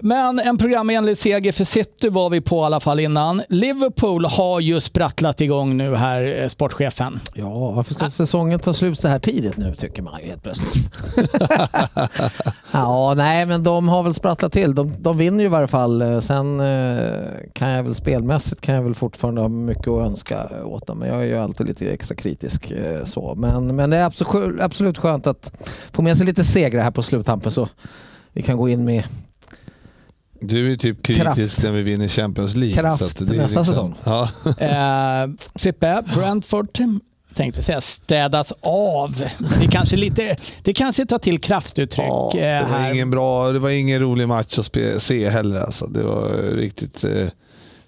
[0.00, 3.42] Men en programenlig seger för City var vi på i alla fall innan.
[3.48, 7.20] Liverpool har ju sprattlat igång nu här, eh, sportchefen.
[7.34, 10.90] Ja, varför ska säsongen ta slut så här tidigt nu tycker man ju helt plötsligt.
[12.72, 14.74] ja, nej men de har väl sprattlat till.
[14.74, 16.02] De, de vinner ju i varje fall.
[16.02, 17.08] Eh, Sen eh,
[17.52, 20.98] kan jag väl spelmässigt kan jag väl fortfarande ha mycket att önska åt dem.
[20.98, 22.72] Men jag är ju alltid lite extra kritisk
[23.04, 23.34] så.
[23.34, 25.52] Men, men det är absolut, absolut skönt att
[25.92, 27.68] få med sig lite segrar här på sluttampen så
[28.32, 29.04] vi kan gå in med
[30.40, 31.62] Du är typ kritisk Kraft.
[31.62, 32.76] när vi vinner Champions League.
[32.76, 33.94] Kraft nästa säsong.
[34.04, 34.30] Ja.
[34.58, 36.68] Eh, Frippe, Brentford
[37.34, 39.24] tänkte säga städas av.
[39.60, 42.92] Det kanske, lite, det kanske tar till kraftuttryck Ja, eh, det, var här.
[42.92, 45.60] ingen bra, det var ingen rolig match att se heller.
[45.60, 45.86] Alltså.
[45.86, 47.26] Det var riktigt eh,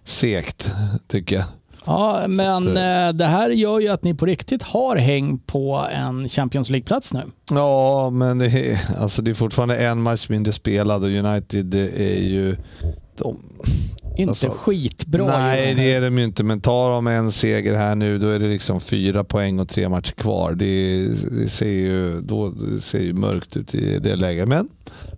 [0.04, 0.70] segt
[1.08, 1.44] tycker jag.
[1.86, 5.86] Ja, men att, eh, det här gör ju att ni på riktigt har häng på
[5.92, 7.22] en Champions League-plats nu.
[7.50, 12.20] Ja, men det är, alltså det är fortfarande en match mindre spelad och United är
[12.20, 12.56] ju...
[13.16, 13.38] De,
[14.16, 15.82] Inte Alltså, skitbra nej, just nu.
[15.82, 16.44] det är de ju inte.
[16.44, 19.88] Men tar de en seger här nu då är det liksom fyra poäng och tre
[19.88, 20.52] matcher kvar.
[20.54, 20.98] Det,
[21.42, 24.48] det ser ju, då, ser ju mörkt ut i det läget.
[24.48, 24.68] Men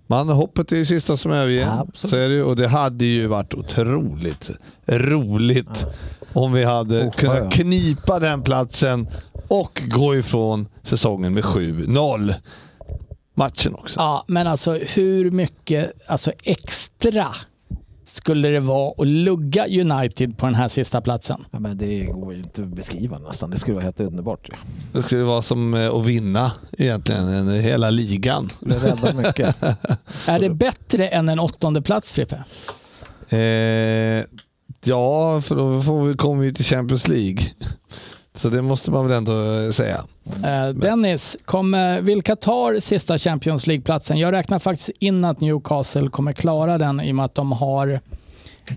[0.06, 1.68] man, hoppet är det sista som överger.
[1.94, 4.50] Så är det, och det hade ju varit otroligt
[4.86, 5.86] roligt
[6.34, 7.52] om vi hade skönt.
[7.52, 9.08] knipa den platsen
[9.48, 12.34] och gå ifrån säsongen med 7-0.
[13.34, 14.00] Matchen också.
[14.00, 17.26] Ja, men alltså hur mycket alltså, extra
[18.04, 21.44] skulle det vara att lugga United på den här sista platsen?
[21.50, 23.50] Ja, men det går ju inte att beskriva nästan.
[23.50, 24.48] Det skulle vara helt underbart.
[24.48, 24.54] ju.
[24.92, 28.50] Det skulle vara som eh, att vinna egentligen en- hela ligan.
[28.60, 29.56] Det räddar mycket.
[30.26, 32.36] Är det bättre än en åttonde plats Frippe?
[33.36, 34.24] Eh,
[34.86, 37.38] ja, för då får vi, kommer vi till Champions League.
[38.34, 40.04] Så det måste man väl ändå säga.
[40.44, 44.18] Eh, Dennis, kommer, vilka tar sista Champions League-platsen?
[44.18, 48.00] Jag räknar faktiskt in att Newcastle kommer klara den i och med att de har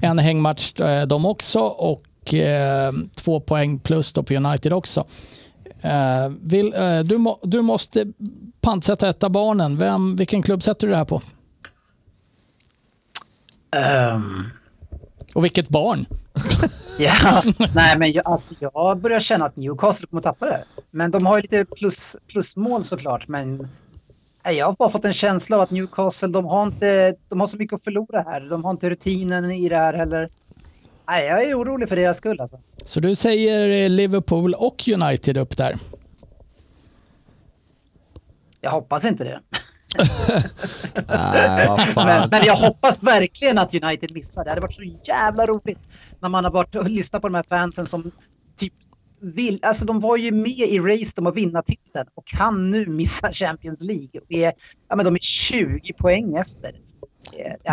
[0.01, 5.06] En hängmatch eh, de också och eh, två poäng plus då på United också.
[5.82, 8.06] Eh, vill, eh, du, må, du måste
[8.62, 9.78] pantsätta ett av barnen.
[9.78, 11.22] Vem, vilken klubb sätter du det här på?
[13.76, 14.43] Ehm,
[15.36, 16.05] Och vilket barn?
[16.99, 20.63] Ja, nej men jag, alltså, jag börjar känna att Newcastle kommer att tappa det.
[20.91, 23.27] Men de har ju lite plus, plusmål såklart.
[23.27, 23.67] Men
[24.43, 27.57] jag har bara fått en känsla av att Newcastle, de har, inte, de har så
[27.57, 28.41] mycket att förlora här.
[28.41, 30.29] De har inte rutinen i det här heller.
[31.07, 32.59] Nej, jag är orolig för deras skull alltså.
[32.86, 35.77] Så du säger eh, Liverpool och United upp där.
[38.61, 39.39] Jag hoppas inte det.
[41.08, 42.06] Nej, vad fan.
[42.06, 44.43] Men, men jag hoppas verkligen att United missar.
[44.43, 45.80] Det hade varit så jävla roligt
[46.20, 48.12] när man har varit och lyssnat på de här fansen som
[48.58, 48.74] typ
[49.22, 52.86] vill, alltså de var ju med i race om att vinna titeln och kan nu
[52.86, 54.22] missa Champions League.
[54.22, 54.54] Och är,
[54.89, 56.72] ja, men de är 20 poäng efter.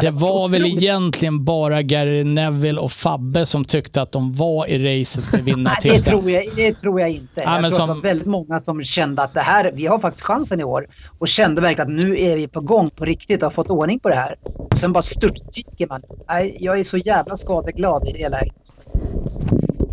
[0.00, 5.00] Det var väl egentligen bara Gary Neville och Fabbe som tyckte att de var i
[5.00, 6.05] racet för att vinna Nej, det titeln.
[6.05, 7.40] tror, jag, det tror jag inte.
[7.40, 9.72] Ja, men jag tror som- att det var väldigt många som kände att det här,
[9.74, 10.86] vi har faktiskt chansen i år.
[11.18, 13.98] Och kände verkligen att nu är vi på gång på riktigt och har fått ordning
[14.00, 14.34] på det här.
[14.42, 16.03] Och sen bara störtdyker man.
[16.28, 18.55] Nej, jag är så jävla skadeglad i det läget.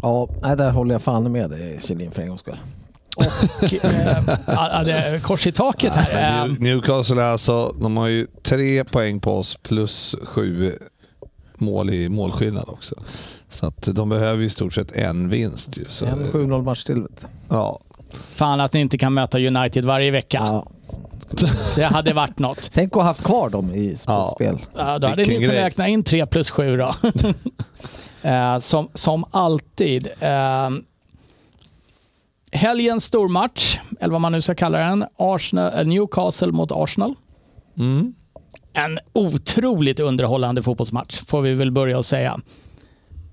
[0.02, 2.58] Ja, där håller jag fan med dig Kjellin för en gångs skull.
[3.20, 6.14] Och, eh, ja, det är kors i taket här.
[6.14, 10.72] Men Eh, New- Newcastle är alltså, de har ju tre poäng på oss plus sju
[11.58, 12.96] mål i målskillnad också.
[13.50, 15.78] Så att de behöver i stort sett en vinst.
[15.78, 17.06] Ju, så, En 7-0 match till.
[17.50, 17.80] ja.
[18.36, 20.38] Fan att ni inte kan möta United varje vecka.
[20.46, 20.68] Ja.
[21.76, 22.72] Det hade varit något.
[22.74, 24.32] Tänk att ha haft kvar dem i Ja.
[24.36, 24.58] spel.
[24.78, 26.96] Ja, då hade Vilken ni kunnat räkna in 3 plus 7 då.
[28.30, 30.08] eh, som, som alltid.
[32.52, 35.06] Helgens stormatch, eller vad man nu ska kalla den.
[35.18, 37.16] Arsenal, eh, Newcastle mot Arsenal.
[37.78, 38.14] Mm.
[38.74, 42.40] En otroligt underhållande fotbollsmatch, får vi väl börja att säga.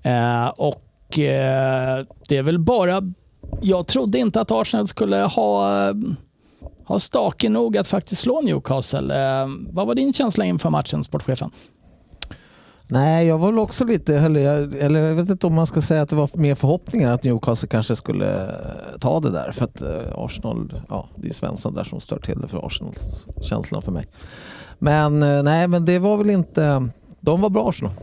[0.03, 3.01] Eh, och eh, det är väl bara...
[3.61, 5.95] Jag trodde inte att Arsenal skulle ha, eh,
[6.85, 9.15] ha stake nog att faktiskt slå Newcastle.
[9.15, 11.51] Eh, vad var din känsla inför matchen, sportchefen?
[12.89, 15.81] Nej, jag var väl också lite, eller jag, eller jag vet inte om man ska
[15.81, 19.51] säga att det var mer förhoppningar att Newcastle kanske skulle eh, ta det där.
[19.51, 23.81] För att eh, Arsenal, ja det är Svensson där som stör till det för Arsenal-känslan
[23.81, 24.05] för mig.
[24.79, 27.93] Men eh, nej, men det var väl inte, de var bra Arsenal.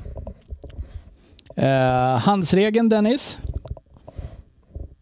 [1.56, 3.38] Eh, handsregeln Dennis?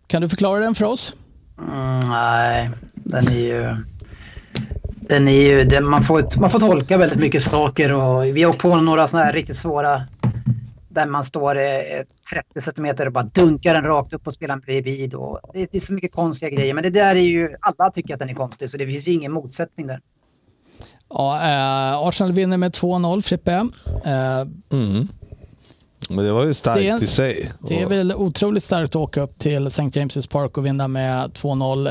[0.07, 1.15] Kan du förklara den för oss?
[1.59, 3.77] Mm, nej, den är ju...
[5.13, 8.51] Den är ju den, man, får, man får tolka väldigt mycket saker och vi har
[8.51, 10.03] åkt på några sådana här riktigt svåra
[10.89, 11.65] där man står eh,
[12.35, 15.15] 30 centimeter och bara dunkar den rakt upp på spelaren bredvid.
[15.15, 16.75] Och det, det är så mycket konstiga grejer.
[16.75, 19.13] Men det där är ju, alla tycker att den är konstig så det finns ju
[19.13, 20.01] ingen motsättning där.
[21.09, 23.53] Ja, eh, Arsenal vinner med 2-0, Frippe.
[24.05, 24.41] Eh,
[24.73, 25.09] Mm.
[26.09, 27.53] Men det var ju starkt Det är- i sig.
[27.69, 29.83] det är Och- väl otroligt starkt att åka upp till St.
[29.83, 31.87] James' Park och vinna med 2-0.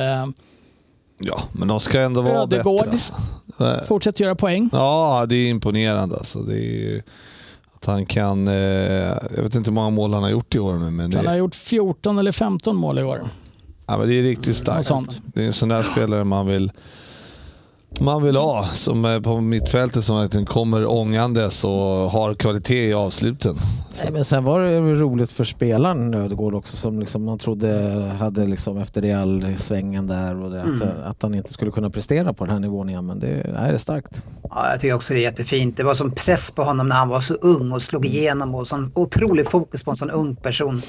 [1.23, 2.79] Ja, men de ska ändå vara Ödegård.
[2.89, 2.91] bättre.
[2.91, 3.85] Alltså.
[3.87, 4.69] Fortsätt göra poäng.
[4.73, 6.39] Ja, det är imponerande alltså.
[6.39, 6.59] Det
[6.95, 7.03] är,
[7.75, 8.53] att han kan, eh,
[9.35, 11.25] jag vet inte hur många mål han har gjort i år nu, men det, Han
[11.27, 13.19] har gjort 14 eller 15 mål i år.
[13.87, 15.21] ja, men det är riktigt starkt.
[15.25, 16.71] Det är en sån där spelare man vill
[17.99, 21.71] man vill ha som är på mittfältet som verkligen kommer ångandes och
[22.11, 23.55] har kvalitet i avsluten.
[23.93, 28.01] Så, Nej, men sen var det roligt för spelaren Ödegård också som liksom man trodde
[28.19, 32.45] hade liksom efter Real-svängen där och det, att, att han inte skulle kunna prestera på
[32.45, 33.05] den här nivån igen.
[33.05, 34.21] Men det, nej, det är starkt.
[34.49, 35.77] Ja, jag tycker också det är jättefint.
[35.77, 38.67] Det var som press på honom när han var så ung och slog igenom och
[38.67, 40.81] sån otrolig fokus på en sån ung person.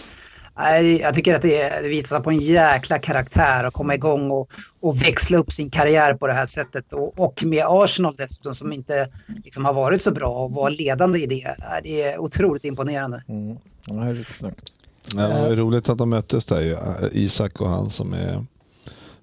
[0.56, 4.50] Nej, Jag tycker att det visar på en jäkla karaktär att komma igång och,
[4.80, 6.92] och växla upp sin karriär på det här sättet.
[6.92, 9.08] Och, och med Arsenal dessutom som inte
[9.44, 11.56] liksom har varit så bra och var ledande i det.
[11.82, 13.22] Det är otroligt imponerande.
[13.28, 13.56] Mm.
[13.86, 14.72] Ja, det är snyggt.
[15.14, 16.76] ja, det var roligt att de möttes där, ju.
[17.12, 18.44] Isak och han som är...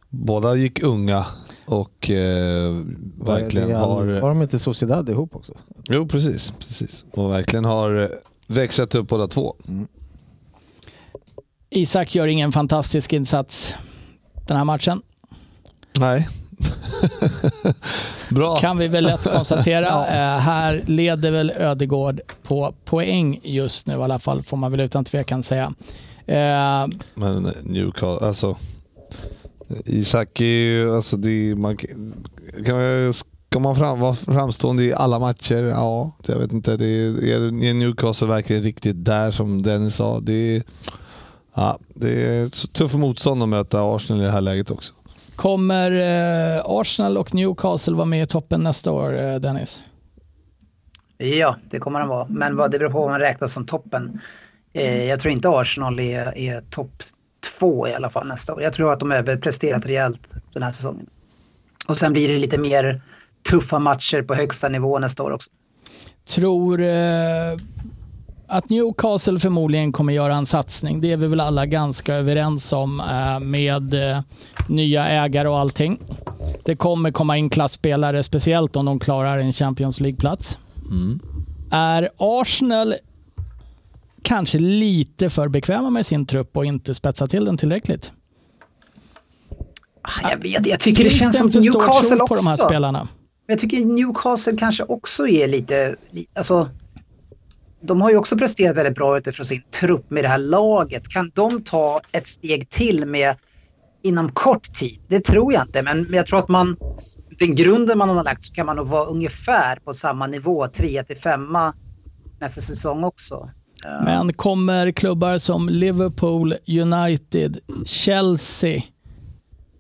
[0.10, 1.26] Båda gick unga
[1.66, 2.78] och eh,
[3.16, 4.06] verkligen har...
[4.20, 5.54] Var de inte Sociedad ihop också?
[5.90, 6.52] Jo, precis.
[6.60, 7.06] precis.
[7.12, 8.08] Och verkligen har eh,
[8.48, 9.56] växlat upp båda två.
[11.70, 13.74] Isak gör ingen fantastisk insats
[14.48, 15.02] den här matchen.
[16.00, 16.28] Nej.
[18.30, 18.60] Bra.
[18.60, 19.88] Kan vi väl lätt konstatera.
[20.08, 24.80] eh, här leder väl Ödegård på poäng just nu i alla fall, får man väl
[24.80, 25.74] utan tvekan säga.
[26.26, 28.58] Eh, Men Newcastle, alltså.
[29.86, 32.14] Isak är ju, alltså det man kan,
[32.66, 35.64] kan- ska man fram, vara framstående i alla matcher?
[35.64, 36.78] Ja, jag vet inte.
[36.78, 40.20] Det är, är Newcastle verkligen riktigt där som Dennis sa?
[40.20, 40.64] Det är,
[41.54, 44.94] ja, det är tufft motstånd att möta Arsenal i det här läget också.
[45.36, 49.80] kommer eh, Arsenal och Newcastle vara med i toppen nästa år, eh, Dennis?
[51.18, 52.28] Ja, det kommer de vara.
[52.30, 54.20] Men vad, det beror på vad man räknar som toppen.
[54.74, 57.04] Eh, jag tror inte Arsenal är, är topp
[57.60, 58.62] två i alla fall nästa år.
[58.62, 61.06] Jag tror att de överpresterat rejält den här säsongen.
[61.88, 63.02] Och sen blir det lite mer
[63.50, 65.50] tuffa matcher på högsta nivå nästa år också.
[66.28, 67.56] Tror eh,
[68.50, 71.02] att Newcastle förmodligen kommer göra en satsning.
[71.02, 74.22] Det är vi väl alla ganska överens om eh, med eh,
[74.68, 76.00] nya ägare och allting.
[76.66, 80.58] Det kommer komma in klassspelare, speciellt om de klarar en Champions League-plats.
[81.72, 82.94] Är Arsenal
[84.22, 88.12] kanske lite för bekväma med sin trupp och inte spetsar till den tillräckligt?
[90.02, 92.36] Ah, Jag vet, jag tycker det Finns känns som en för stor Newcastle tro på
[92.36, 92.66] de här också.
[92.68, 93.08] spelarna?
[93.48, 96.70] Jag tycker Newcastle kanske också är lite, li- alltså
[97.82, 101.10] de har ju också presterat väldigt bra utifrån sin trupp med det här laget.
[101.10, 103.36] Kan de ta ett steg till med
[104.02, 105.00] inom kort tid?
[105.08, 106.76] Det tror jag inte, men jag tror att man,
[107.40, 111.04] den grunden man har lagt så kan man nog vara ungefär på samma nivå, 3
[111.04, 111.42] till 5
[112.40, 113.50] nästa säsong också.
[114.06, 118.82] Men kommer klubbar som Liverpool, United, Chelsea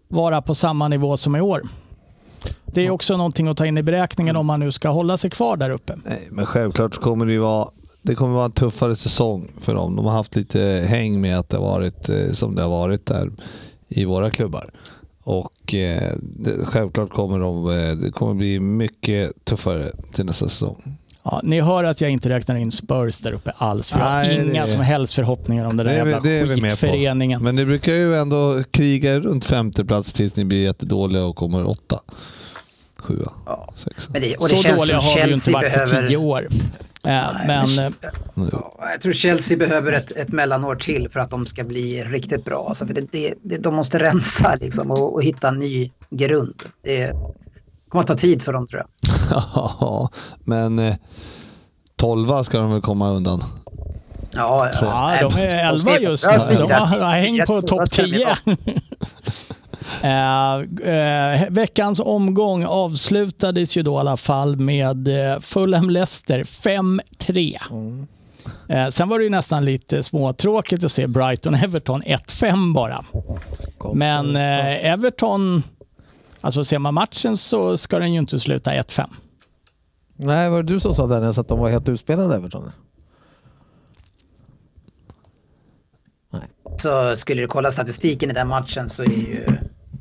[0.07, 1.61] vara på samma nivå som i år?
[2.65, 5.29] Det är också någonting att ta in i beräkningen om man nu ska hålla sig
[5.29, 5.95] kvar där uppe.
[6.05, 7.67] Nej, men självklart kommer det ju vara
[8.01, 9.95] det kommer vara en tuffare säsong för dem.
[9.95, 13.05] De har haft lite häng med att det har varit eh, som det har varit
[13.05, 13.31] där
[13.87, 14.71] i våra klubbar.
[15.23, 20.81] Och eh, det, självklart kommer de, eh, det kommer bli mycket tuffare till nästa säsong.
[21.23, 24.23] Ja, ni hör att jag inte räknar in Spurs där uppe alls, för jag har
[24.23, 26.71] Nej, det- inga som helst förhoppningar om den där Det jävla det är vi med
[26.71, 27.39] skitföreningen.
[27.39, 27.43] på.
[27.43, 31.67] Men ni brukar ju ändå kriga runt femte plats tills ni blir jättedåliga och kommer
[31.67, 31.99] åtta,
[32.99, 33.73] sjua, Ja.
[33.75, 34.11] sexa.
[34.13, 36.07] Men det, och det Så känns dåliga som har vi ju inte varit på behöver...
[36.07, 36.47] tio år.
[37.05, 37.91] Eh, men eh,
[38.51, 42.45] Ja, jag tror Chelsea behöver ett, ett mellanår till för att de ska bli riktigt
[42.45, 42.65] bra.
[42.67, 46.63] Alltså för det, det, det, de måste rensa liksom och, och hitta en ny grund.
[46.83, 47.11] Det
[47.89, 48.89] kommer att ta tid för dem tror jag.
[49.55, 50.09] Ja,
[50.43, 50.95] men eh,
[51.95, 53.43] tolva ska de väl komma undan.
[54.31, 56.33] Ja, Ja, de är ska- 11 just nu.
[56.33, 56.67] Ja.
[56.67, 58.35] De har, hängt på topp 10.
[60.03, 60.55] Eh,
[60.93, 67.57] eh, veckans omgång avslutades ju då i alla fall med eh, Fulham Leicester 5-3.
[68.67, 73.05] Eh, sen var det ju nästan lite småtråkigt att se Brighton Everton 1-5 bara.
[73.93, 75.63] Men eh, Everton,
[76.41, 79.05] alltså ser man matchen så ska den ju inte sluta 1-5.
[80.15, 82.71] Nej, var det du som sa Dennis att de var helt utspelade Everton?
[86.77, 89.45] Så skulle du kolla statistiken i den matchen så är ju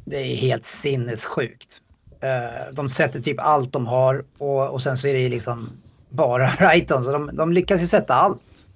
[0.09, 1.81] det är helt sinnessjukt.
[2.21, 5.69] Eh, De sätter typ allt de har och, och sen så är det liksom
[6.09, 8.67] bara Brighton så de, de lyckas ju sätta allt.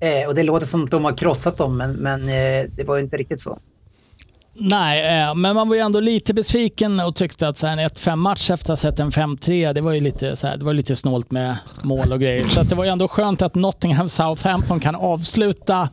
[0.00, 2.96] Eh, och det låter som att de har krossat dem men, men eh, det var
[2.96, 3.58] ju inte riktigt så.
[4.54, 7.88] Nej, eh, men man var ju ändå lite besviken och tyckte att så här, en
[7.88, 10.64] 1-5 match efter att ha sett en 5-3, det var ju lite, så här, det
[10.64, 12.44] var lite snålt med mål och grejer.
[12.44, 15.88] Så det var ju ändå skönt att Nottingham Southampton kan avsluta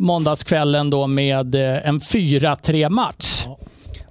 [0.00, 3.46] måndagskvällen då med eh, en 4-3 match.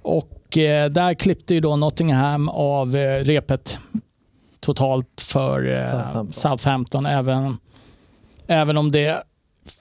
[0.02, 3.78] Och eh, där klippte ju då Nottingham av eh, repet
[4.60, 6.32] totalt för Southampton.
[6.32, 7.56] Southampton, även,
[8.46, 9.22] även om det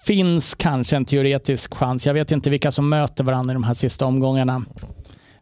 [0.05, 2.05] finns kanske en teoretisk chans.
[2.05, 4.61] Jag vet inte vilka som möter varandra i de här sista omgångarna.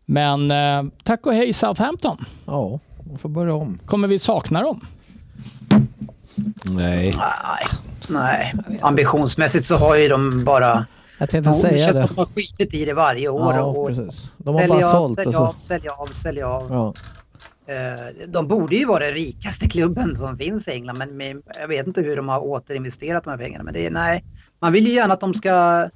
[0.06, 2.26] Men eh, tack och hej Southampton.
[2.46, 3.80] Ja, man får börja om.
[3.86, 4.88] Kommer vi sakna dem?
[6.64, 7.16] Nej.
[8.10, 8.80] Nej, nej.
[8.82, 10.86] ambitionsmässigt så har ju de bara...
[11.20, 12.10] Jag tänkte det säga känns som det.
[12.12, 13.54] att de har skitit i det varje år.
[13.56, 14.32] Ja, och precis.
[14.38, 15.36] De har sälja bara av, sålt.
[15.36, 16.70] så- av, sälja av, sälja av.
[16.72, 16.94] Ja.
[17.74, 21.88] Eh, De borde ju vara den rikaste klubben som finns i England men jag vet
[21.88, 23.64] inte hur de har återinvesterat de här pengarna.
[23.64, 24.24] Men det är, nej,
[24.60, 25.90] man vill ju gärna att de ska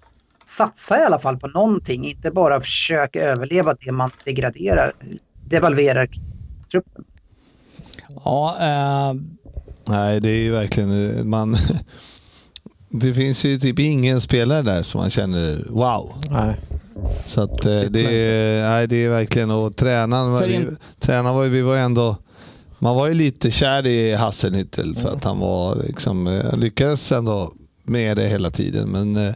[0.45, 4.93] satsa i alla fall på någonting, inte bara försöka överleva det man degraderar,
[5.45, 6.07] devalverar
[6.71, 7.03] truppen.
[8.25, 9.13] Ja, eh,
[9.91, 11.17] Nej, det är ju verkligen...
[11.17, 11.57] eh, Man,
[12.89, 16.13] det finns ju typ ingen spelare där som man känner wow.
[16.29, 16.55] Nej.
[17.25, 19.51] Så att eh, det är, nej, det är verkligen...
[19.51, 22.15] Och tränaren, var, in- tränaren var ju, vi var ju ändå...
[22.79, 27.53] Man var ju lite kär i Hasselhüttel för att han var liksom, eh, lyckades ändå
[27.83, 28.89] med det hela tiden.
[28.89, 29.33] Men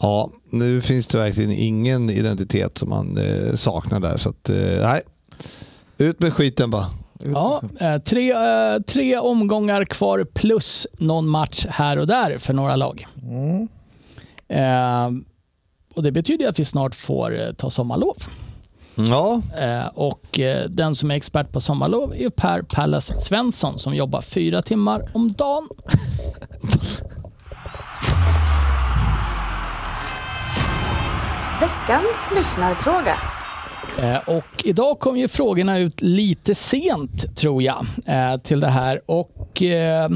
[0.00, 3.18] ja, nu finns det verkligen ingen identitet som man
[3.54, 4.16] saknar där.
[4.16, 4.50] Så att,
[4.82, 5.02] nej.
[5.98, 6.86] Ut med skiten bara.
[7.24, 12.76] Ja eh, tre, eh, tre omgångar kvar plus någon match här och där för några
[12.76, 13.06] lag.
[13.22, 13.68] Mm.
[14.48, 15.10] Eh,
[15.94, 18.16] och Det betyder att vi snart får eh, ta sommarlov.
[18.94, 24.20] Ja, Eh, och Den som är expert på sommarlov är Per Pallas Svensson som jobbar
[24.22, 25.68] fyra timmar om dagen.
[31.60, 33.16] Veckans lyssnarfråga.
[33.98, 39.00] Eh, och idag kom ju frågorna ut lite sent, tror jag, eh, till det här.
[39.06, 40.10] Och eh,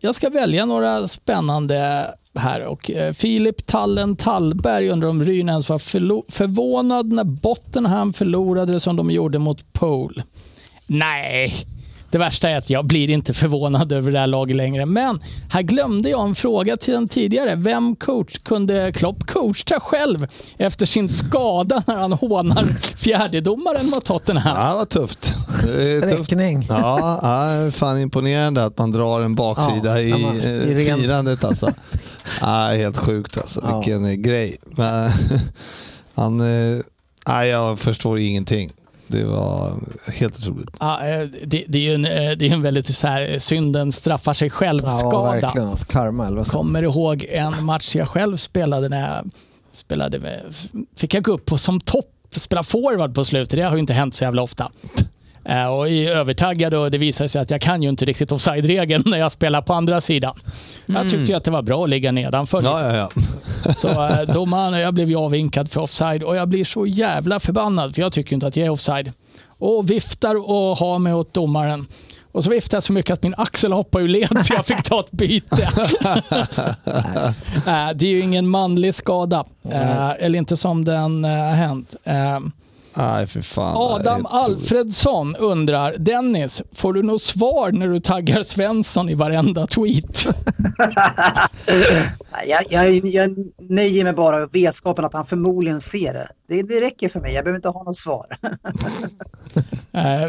[0.00, 2.60] jag ska välja några spännande här.
[2.64, 5.78] Och Filip Tallen Tallberg undrar om Rynäs var
[6.30, 10.22] förvånad när Bottenham förlorade som de gjorde mot Pole.
[10.86, 11.54] Nej,
[12.10, 14.86] det värsta är att jag blir inte förvånad över det här laget längre.
[14.86, 17.54] Men här glömde jag en fråga till den tidigare.
[17.54, 20.26] Vem coach kunde Klopp coacha själv
[20.58, 22.64] efter sin skada när han hånar
[22.96, 24.56] fjärdedomaren mot Tottenham?
[24.56, 25.32] Ja, det var tufft.
[25.64, 26.32] Det är tufft.
[26.32, 26.66] Räkning.
[26.68, 30.98] Ja, ja, fan imponerande att man drar en baksida Ja, i, man- eh, i ren-
[31.00, 31.72] firandet alltså.
[32.40, 33.60] Ja, helt sjukt alltså.
[33.62, 33.76] Ja.
[33.80, 34.56] Vilken eh, grej.
[34.66, 35.10] Men,
[36.14, 36.78] han, eh,
[37.26, 38.70] nej, jag förstår ingenting.
[39.10, 39.72] Det var
[40.12, 40.68] helt otroligt.
[40.80, 43.92] Ja, eh, det, det är ju en, eh, det är en väldigt så här, synden
[43.92, 45.40] straffar sig Ja, själv-skada.
[45.40, 45.68] verkligen.
[45.68, 49.30] Alltså, karma eller vad kommer ihåg en match jag själv spelade när jag
[49.72, 50.40] spelade med,
[50.96, 53.56] fick jag gå upp på som topp, spela forward på slutet.
[53.56, 54.70] Det har ju inte hänt så jävla ofta.
[55.44, 59.02] Eh, Och i övertaggad och det visade sig att jag kan ju inte riktigt offside-regeln
[59.06, 60.34] när jag spelar på andra sidan.
[60.86, 62.60] Jag tyckte ju att det var bra att ligga nedanför.
[62.64, 62.96] Ja, ja,
[63.64, 63.74] ja.
[63.76, 67.94] Så eh, domaren, jag blev ju avvinkad för offside och jag blir så jävla förbannad
[67.94, 69.12] för jag tycker inte att jag är offside.
[69.58, 71.86] Och viftar och har mig åt domaren.
[72.32, 74.82] Och så viftar jag så mycket att min axel hoppar ur led så jag fick
[74.82, 75.68] ta ett byte.
[77.66, 79.44] Eh, det är ju ingen manlig skada.
[80.18, 81.96] Eller inte som den har hänt.
[82.96, 83.76] Eh, Nej, för fan.
[83.76, 84.26] Adam.
[84.26, 90.26] Alfredsson undrar, Dennis, får du något svar när du taggar Svensson i varenda tweet?
[92.32, 96.28] Nej, Jag, jag, jag nöjer mig bara med vetskapen att han förmodligen ser det.
[96.48, 96.62] det.
[96.62, 98.26] Det räcker för mig, jag behöver inte ha något svar.
[99.92, 100.28] Eh,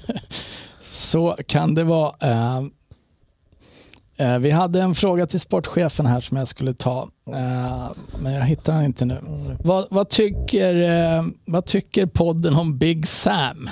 [0.80, 2.12] Så kan det vara.
[4.16, 7.90] Eh, Vi hade en fråga till sportchefen här som jag skulle ta, eh,
[8.22, 9.18] men jag hittar den inte nu.
[9.64, 10.74] Vad, vad, tycker,
[11.16, 13.70] eh, vad tycker podden om Big Sam?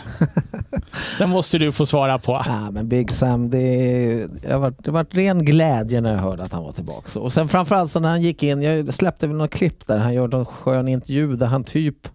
[1.18, 2.42] Den måste du få svara på.
[2.46, 6.64] Ja, men Big Sam, det, har varit, det ren glädje när jag hörde att han
[6.64, 7.20] var tillbaka.
[7.20, 10.14] Och sen framförallt så när han gick in, jag släppte väl något klipp där han
[10.14, 12.08] gör någon skön intervju där han typ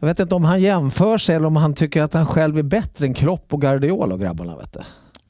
[0.00, 2.62] jag vet inte om han jämför sig eller om han tycker att han själv är
[2.62, 4.80] bättre än Klopp och Guardiola och grabbarna vet du.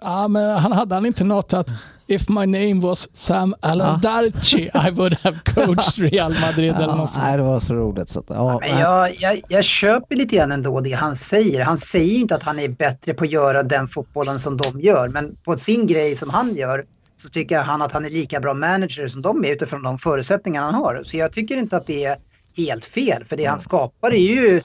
[0.02, 1.68] Ja, men han hade han inte något att
[2.06, 7.24] If my name was Sam Allardyce I would have coached Real Madrid eller något sånt.
[7.24, 8.08] nej, det var så roligt.
[8.08, 11.64] Så att, ja, Men jag, jag, jag köper lite grann ändå det han säger.
[11.64, 14.80] Han säger ju inte att han är bättre på att göra den fotbollen som de
[14.80, 15.08] gör.
[15.08, 16.84] Men på sin grej som han gör
[17.16, 20.62] så tycker han att han är lika bra manager som de är utifrån de förutsättningar
[20.62, 21.02] han har.
[21.04, 22.16] Så jag tycker inte att det är
[22.56, 23.24] helt fel.
[23.24, 24.62] För det han skapar är ju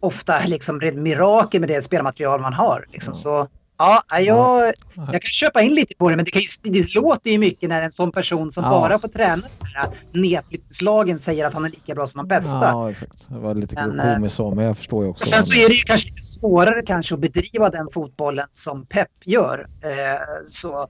[0.00, 2.86] ofta liksom ett mirakel med det spelmaterial man har.
[2.92, 3.14] Liksom.
[3.14, 3.48] Så
[3.78, 7.30] ja, jag, jag kan köpa in lite på det men det, kan ju, det låter
[7.30, 8.70] ju mycket när en sån person som Ja.
[8.70, 12.58] bara får träna de här nedflyttningslagen säger att han är lika bra som de bästa.
[12.62, 13.28] Ja, exakt.
[13.28, 15.24] Det var lite Men, eh, komiskt så, men jag förstår ju också.
[15.24, 19.08] Och sen så är det ju kanske svårare kanske att bedriva den fotbollen som Pep
[19.24, 19.66] gör.
[19.82, 19.90] Eh,
[20.46, 20.88] så,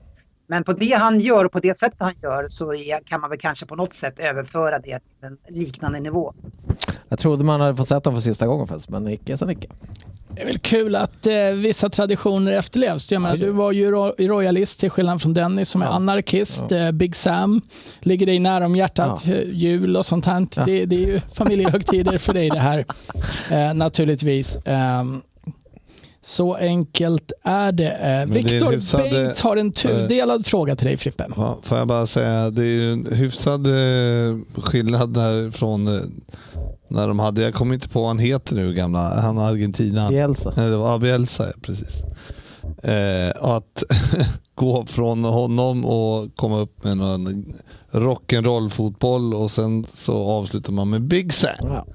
[0.49, 3.29] men på det han gör och på det sättet han gör så är, kan man
[3.29, 6.33] väl kanske på något sätt överföra det till en liknande nivå.
[7.09, 9.67] Jag trodde man hade fått sett honom för sista gången först, men icke sen icke.
[10.35, 13.11] Det är väl kul att eh, vissa traditioner efterlevs.
[13.11, 15.91] Jag menar, du var ju ro- royalist till skillnad från Dennis som är Ja.
[15.91, 16.71] anarkist.
[16.71, 17.61] Eh, Big Sam
[17.99, 19.23] ligger dig nära om hjärtat.
[19.25, 19.33] Ja.
[19.33, 20.47] Eh, Jul och sånt här.
[20.55, 20.65] Ja.
[20.65, 22.85] Det, det är ju familjehögtider för dig det här.
[23.49, 24.57] Eh, naturligtvis.
[26.29, 27.91] Så enkelt är det.
[27.91, 31.27] Eh, är Viktor hyfsade- Bengts har en tudelad fråga till dig Frippe.
[31.35, 36.01] Ja, får jag bara säga, det är ju en hyfsad eh, skillnad där från eh,
[36.87, 40.09] när de hade, jag kommer inte på vad han heter nu, gamla, han Argentina.
[40.09, 40.53] Bielsa.
[40.57, 42.03] Nej, det var ja, Bielsa, precis.
[42.83, 43.83] Eh, att
[44.55, 47.45] gå från honom och komma upp med någon
[47.91, 51.51] rock'n'roll fotboll och sen så avslutar man med Big Sam.
[51.61, 51.85] Ja.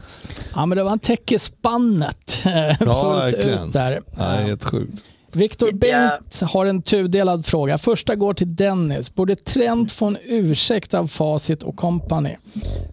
[0.55, 3.67] Ja, men det var han täcker spannet Ja, fullt verkligen.
[3.67, 4.01] ut där.
[4.17, 5.05] Ja, helt sjukt.
[5.37, 5.77] Viktor Ja.
[5.77, 7.79] Bengt har en tudelad fråga.
[7.79, 9.15] Första går till Dennis.
[9.15, 12.37] Borde Trent få en ursäkt av Facit och company?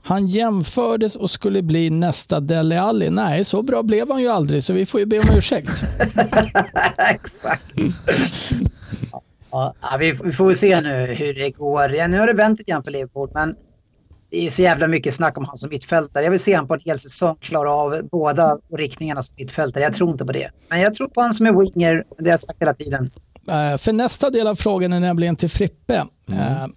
[0.04, 3.10] Han jämfördes och skulle bli nästa Dele Alli.
[3.10, 5.70] Nej, så bra blev han ju aldrig, så vi får ju be om ursäkt.
[6.98, 7.64] Exakt.
[9.52, 11.96] Ja, vi, får se nu hur det går.
[11.96, 13.56] Ja, nu har det vänt lite grann för Liverpool, men
[14.32, 16.24] det är så jävla mycket snack om han som mittfältare.
[16.24, 19.84] Jag vill se han på en hel säsong klara av båda riktningarna som mittfältare.
[19.84, 20.52] Jag tror inte på det.
[20.70, 23.10] Men jag tror på han som är winger, det har jag sagt hela tiden.
[23.48, 25.96] Eh, För nästa del av frågan är nämligen till Frippe.
[26.30, 26.68] Eh,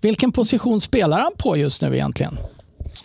[0.00, 2.38] Vilken position spelar han på just nu egentligen?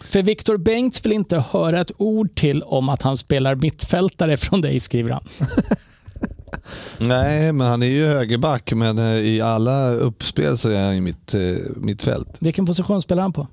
[0.01, 4.61] För Viktor Bengts vill inte höra ett ord till om att han spelar mittfältare från
[4.61, 5.23] dig, skriver han.
[6.97, 11.01] Nej, men han är ju högerback, men eh, i alla uppspel så är han i
[11.01, 11.39] mitt, eh,
[11.75, 12.37] mitt fält.
[12.39, 13.47] Vilken position spelar han på?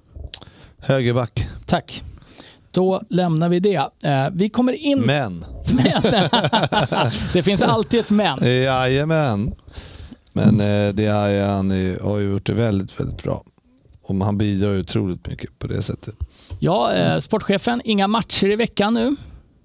[0.81, 1.49] Högerback.
[1.67, 2.03] Tack.
[2.71, 3.89] Då lämnar vi det.
[4.05, 5.01] Eh, vi kommer in...
[5.01, 5.45] Men.
[7.33, 8.39] det finns alltid ett men.
[8.63, 9.55] Jajamän.
[10.33, 11.71] Men eh, det är, han
[12.03, 13.45] har ju gjort det väldigt, väldigt bra.
[14.03, 16.15] Och han bidrar otroligt mycket på det sättet.
[16.59, 19.17] Ja, eh, sportchefen, inga matcher i veckan nu.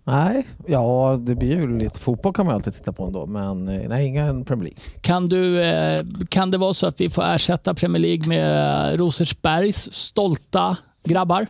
[0.06, 4.08] Nej, ja det blir ju lite fotboll kan man alltid titta på ändå, men nej,
[4.08, 4.80] ingen Premier League.
[5.02, 5.64] Kan, du,
[6.30, 11.48] kan det vara så att vi får ersätta Premier League med Rosersbergs stolta grabbar?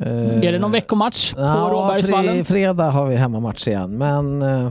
[0.00, 2.34] Är det någon veckomatch på Eh, Ja, Råbergsvallen?
[2.34, 4.70] fre- fredag har vi hemmamatch igen, men eh,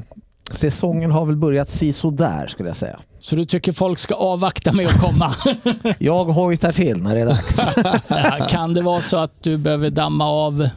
[0.52, 3.00] säsongen har väl börjat si där skulle jag säga.
[3.20, 5.32] Så du tycker folk ska avvakta med att komma?
[6.00, 7.60] Jag hojtar till när det är dags.
[8.08, 10.70] Ja, kan det vara så att du behöver damma av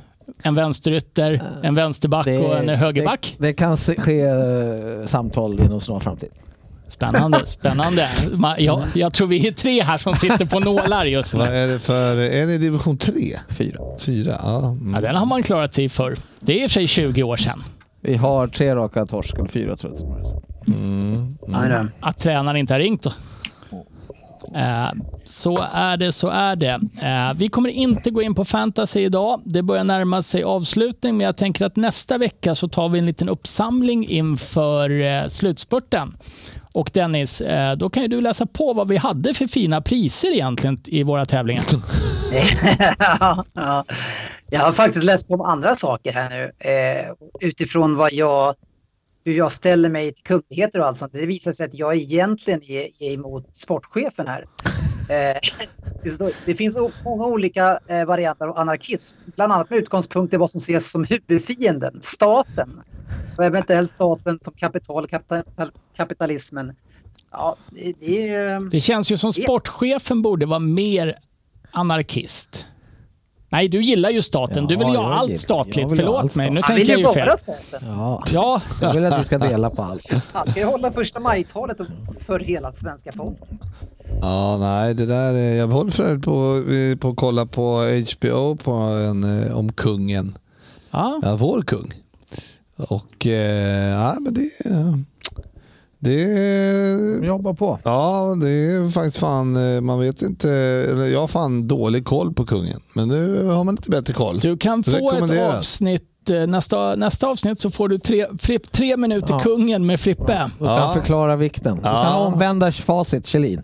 [0.42, 3.36] en vänsterytter, en vänsterback och en högerback?
[3.38, 6.30] Det, det kan ske eh, samtal inom snar framtid.
[6.88, 8.08] Spännande, spännande.
[8.58, 11.54] Jag, jag tror vi är tre här som sitter på nålar just Vad nu.
[11.54, 13.12] är det för, är det division 3?
[13.48, 13.78] Fyra.
[14.00, 14.34] Fyra?
[14.42, 14.58] Ja.
[14.70, 14.94] Mm.
[14.94, 16.14] Ja, den har man klarat sig för.
[16.40, 17.62] Det är i och för sig 20 år sedan.
[18.00, 20.42] Vi har tre raka torsk, eller fyra tror jag.
[20.76, 21.38] Mm.
[21.46, 21.86] Nej, då.
[22.00, 23.02] Att tränaren inte har ringt.
[23.02, 23.12] Då.
[24.54, 24.90] Eh,
[25.24, 26.80] så är det, så är det.
[27.02, 29.40] Eh, vi kommer inte gå in på fantasy idag.
[29.44, 33.06] Det börjar närma sig avslutning, men jag tänker att nästa vecka så tar vi en
[33.06, 36.16] liten uppsamling inför eh, slutspurten.
[36.72, 37.42] Och Dennis,
[37.76, 41.24] då kan ju du läsa på vad vi hade för fina priser egentligen i våra
[41.24, 41.64] tävlingar.
[43.54, 43.84] ja.
[44.50, 46.52] Jag har faktiskt läst på om andra saker här nu
[47.40, 48.54] utifrån vad jag,
[49.28, 51.12] hur jag ställer mig till kungligheter och allt sånt.
[51.12, 54.46] Det visar sig att jag egentligen är, är emot sportchefen här.
[55.10, 55.40] Eh,
[56.46, 60.58] det, finns många olika eh, varianter av anarkism, bland annat med utgångspunkt i vad som
[60.58, 62.82] ses som huvudfienden, staten.
[63.38, 66.76] Och eventuellt staten som kapital, kapital kapitalismen.
[67.30, 68.58] Ja, det, det.
[68.70, 71.14] Det känns ju som sportchefen borde vara mer
[71.70, 72.66] anarkist.
[73.50, 74.66] Nej, du gillar ju staten.
[74.66, 75.90] Du vill ju Ja, ha allt gillar- statligt.
[75.90, 77.26] vill Förlåt allt mig, nu Han tänker vill jag ju ju fel.
[77.26, 77.88] vara staten.
[77.88, 80.12] Ja, Ja, jag vill att vi ska dela på allt.
[80.32, 81.76] Han ska ju hålla första maj-talet
[82.26, 83.48] för hela svenska folket.
[84.20, 86.62] Ja, nej, det där är, jag håller för på,
[87.00, 87.82] på att kolla på
[88.16, 90.38] HBO på en, eh, om kungen.
[90.90, 91.20] ja.
[91.22, 91.92] Ja, vår kung.
[92.76, 94.50] Och eh, ja, men det,
[95.98, 97.78] det Jobba på.
[97.84, 100.50] Ja, det är faktiskt fan, eh, man vet inte,
[100.90, 102.80] eller jag har fan dålig koll på kungen.
[102.94, 104.38] Men nu har man lite bättre koll.
[104.38, 108.96] Du kan få ett avsnitt, eh, nästa, nästa avsnitt så får du tre, fripp, tre
[108.96, 109.38] minuter Ja.
[109.40, 110.50] kungen med Frippe.
[110.58, 110.80] Då ska Ja.
[110.80, 111.74] han förklara vikten.
[111.76, 111.94] Då ska Ja.
[112.02, 113.62] han omvända facit, Kjellin.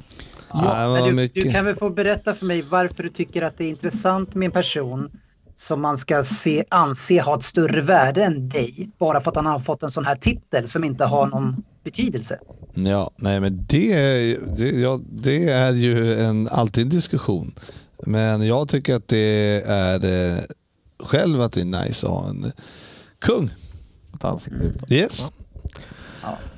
[0.52, 3.64] Ja, Men du, du kan väl få berätta för mig varför du tycker att det
[3.64, 5.10] är intressant med en person
[5.54, 9.46] som man ska se, anse ha ett större värde än dig bara för att han
[9.46, 12.38] har fått en sån här titel som inte har någon betydelse.
[12.74, 17.54] Ja, nej men det, är- det, ja, det är ju en, alltid en diskussion.
[18.06, 20.38] Men jag tycker att det är eh,
[20.98, 22.52] själv att det är nice att ha en
[23.18, 23.50] kung.
[24.14, 24.90] Ett ansikte utåt.
[24.92, 25.28] Yes.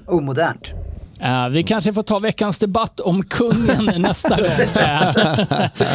[0.06, 0.72] Omodernt.
[1.20, 4.46] Eh, vi kanske får ta veckans debatt om kungen nästa gång.
[4.82, 5.12] Eh,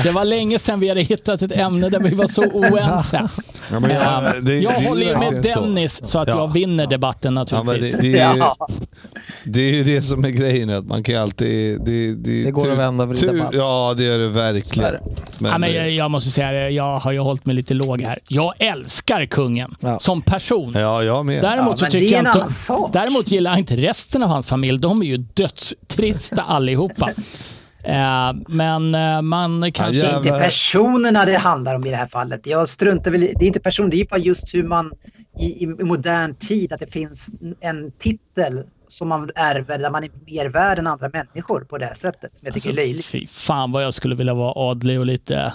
[0.03, 3.30] det var länge sedan vi hade hittat ett ämne där vi var så oense.
[3.72, 5.61] Ja, men jag, Eh, det, jag det håller ju med verkligen så.
[5.61, 6.38] Dennis så att Ja.
[6.38, 7.91] jag vinner debatten Ja, naturligtvis.
[7.91, 8.55] det, det, är, Ja.
[9.43, 10.69] det är ju det som är grejen.
[10.69, 11.82] Att man kan alltid...
[11.82, 13.49] Det, det, Det går att vända och vrida tur-.
[13.53, 14.95] Ja, det gör det verkligen.
[15.39, 18.01] Men, Ja, men jag, jag måste säga det, jag har ju hållit mig lite låg
[18.01, 18.19] här.
[18.28, 19.99] Jag älskar kungen Ja.
[19.99, 20.74] som person.
[20.76, 21.41] ja, jag med.
[21.41, 24.80] Däremot, Ja, så tycker jag inte, däremot gillar jag inte resten av hans familj.
[24.80, 27.09] De är ju dödstrista allihopa.
[27.84, 30.01] Eh, men eh, man kanske...
[30.01, 30.43] Ja, Inte jävlar.
[30.43, 32.47] personerna det handlar om i det här fallet.
[32.47, 34.91] Jag struntar väl det är inte person, det är bara just hur man
[35.39, 40.12] i, i modern tid att det finns en titel som man ärver där man är
[40.26, 42.38] mer värd än andra människor på det här sättet.
[42.38, 42.97] Som jag tycker är löjligt.
[42.97, 45.53] Alltså, Fy fan vad jag skulle vilja vara adlig och lite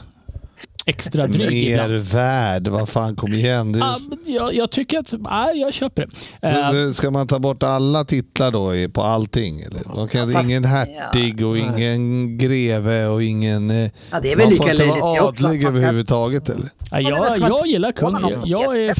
[0.86, 1.90] extra dryg ibland.
[1.90, 3.72] Mervärd, vad fan kom igen.
[3.72, 6.06] Det, Ja, men jag, jag tycker att, nej, jag köper
[6.40, 6.72] det.
[6.72, 9.60] Det, ska man ta bort alla titlar då på allting?
[9.60, 9.80] Eller?
[9.96, 13.70] Man kan, Fast- ingen hertig och ingen greve och ingen...
[13.70, 15.80] eh, Ja, det är väl man lika får inte löjligt det vara adlig man ska-
[15.80, 16.70] överhuvudtaget eller?
[16.90, 18.12] ja, Ja, jag, jag gillar kung.
[18.14, 18.90] honom Jag, jag är...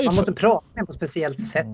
[0.00, 1.66] är Man måste prata med på ett speciellt sätt.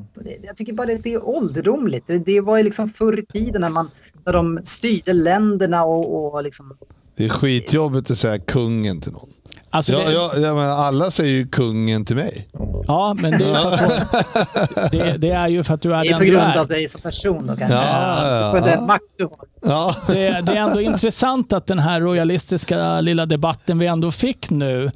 [0.42, 2.06] Jag tycker bara att det är ålderdomligt.
[2.06, 3.90] Det, det var ju liksom förr i tiden när, man,
[4.26, 6.76] när de styrde länderna och, och liksom...
[7.18, 9.28] Det är skitjobbigt att säga kungen till någon.
[9.70, 12.48] alltså, Jag, det, jag, jag menar, alla säger ju kungen till mig.
[12.86, 16.08] Ja, men det är, för att, det, det är ju för att du är Det
[16.08, 16.58] är den på du grund är.
[16.58, 17.74] av dig som person då kanske.
[17.76, 18.64] Ja, ja, ja.
[18.76, 19.28] den makt du.
[19.62, 19.94] Ja.
[20.06, 24.90] Det, det är ändå intressant att den här royalistiska lilla debatten vi ändå fick nu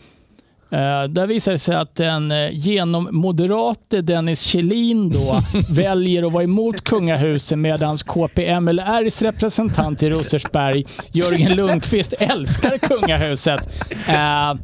[1.08, 6.84] där visar det sig att den eh, genommoderate Dennis Kjellin då väljer att vara emot
[6.84, 13.68] kungahuset medan KPMLRs representant i Rosersberg, Jörgen Lundqvist, älskar kungahuset.
[14.08, 14.54] Eh,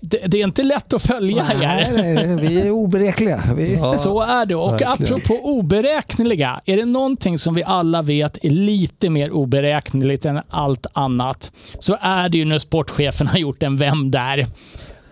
[0.00, 1.92] det, det är inte lätt att följa Nej, här.
[1.92, 3.42] nej, nej, vi är oberäkliga.
[3.56, 3.74] Vi...
[3.74, 3.94] Ja.
[3.94, 4.54] Så är det.
[4.54, 4.92] Och verkligen.
[4.92, 10.86] apropå oberäkneliga, är det någonting som vi alla vet är lite mer oberäkneligt än allt
[10.92, 14.46] annat så är det ju när sportchefen har gjort en Vem där?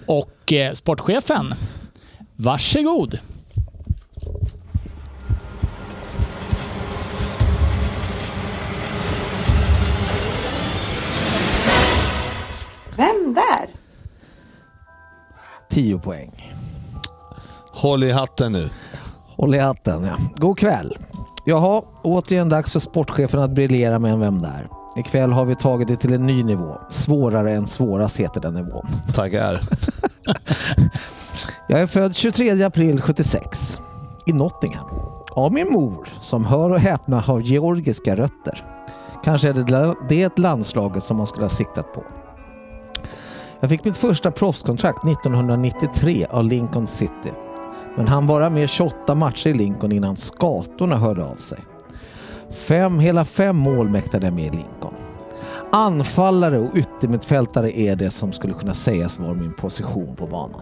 [0.07, 1.55] Och eh, sportchefen,
[2.37, 3.19] varsågod.
[12.97, 13.69] Vem där?
[15.71, 16.55] 10 poäng.
[17.73, 18.71] Håll i hatten nu.
[19.37, 20.17] Håll i hatten, ja.
[20.37, 20.99] God kväll.
[21.47, 24.69] Jaha, återigen dags för sportchefen att briljera med en Vem där?
[24.97, 26.79] Ikväll har vi tagit det till en ny nivå.
[26.91, 28.87] Svårare än svårast heter den nivån.
[29.15, 29.61] Tackar.
[31.69, 33.79] Jag är född 23 april 76
[34.27, 34.87] i Nottingham.
[35.31, 38.65] Av min mor som hör och häpna har georgiska rötter.
[39.25, 42.05] Kanske är det det landslaget som man skulle ha siktat på.
[43.61, 47.33] Jag fick mitt första proffskontrakt 1993 av Lincoln City.
[47.97, 51.59] Men han bara med 28 matcher i Lincoln innan skatorna hörde av sig.
[52.51, 54.94] Fem, hela fem mål mäktade jag med i Lincoln.
[55.73, 60.61] Anfallare och yttermittfältare är det som skulle kunna sägas vara min position på banan.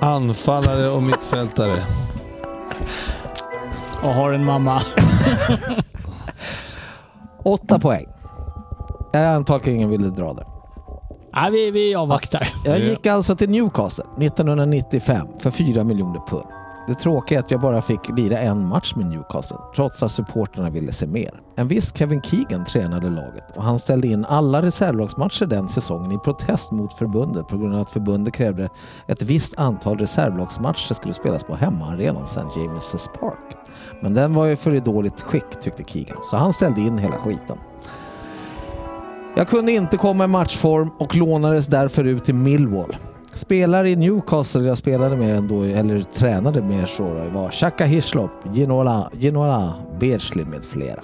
[0.00, 1.76] Anfallare och mittfältare.
[4.02, 4.82] Och har en mamma.
[7.42, 8.06] Åtta poäng.
[9.12, 10.46] Jag antar att ingen ville dra det.
[11.32, 12.48] Nej, vi, vi avvaktar.
[12.64, 16.46] Jag gick alltså till Newcastle 1995 för 4 miljoner pund.
[16.86, 20.70] Det tråkiga är att jag bara fick lira en match med Newcastle trots att supporterna
[20.70, 21.40] ville se mer.
[21.56, 26.18] En viss Kevin Keegan tränade laget och han ställde in alla reservlagsmatcher den säsongen i
[26.18, 28.68] protest mot förbundet på grund av att förbundet krävde
[29.06, 32.40] ett visst antal reservlagsmatcher skulle spelas på hemmaarenan St.
[32.40, 33.56] James' Park.
[34.02, 37.18] Men den var ju för i dåligt skick tyckte Keegan så han ställde in hela
[37.18, 37.58] skiten.
[39.36, 42.96] Jag kunde inte komma i matchform och lånades därför ut till Millwall.
[43.36, 49.10] Spelare i Newcastle jag spelade med då, eller tränade med så var Xhaka Hislop, Ginola,
[49.12, 51.00] Ginola Beardsley med flera.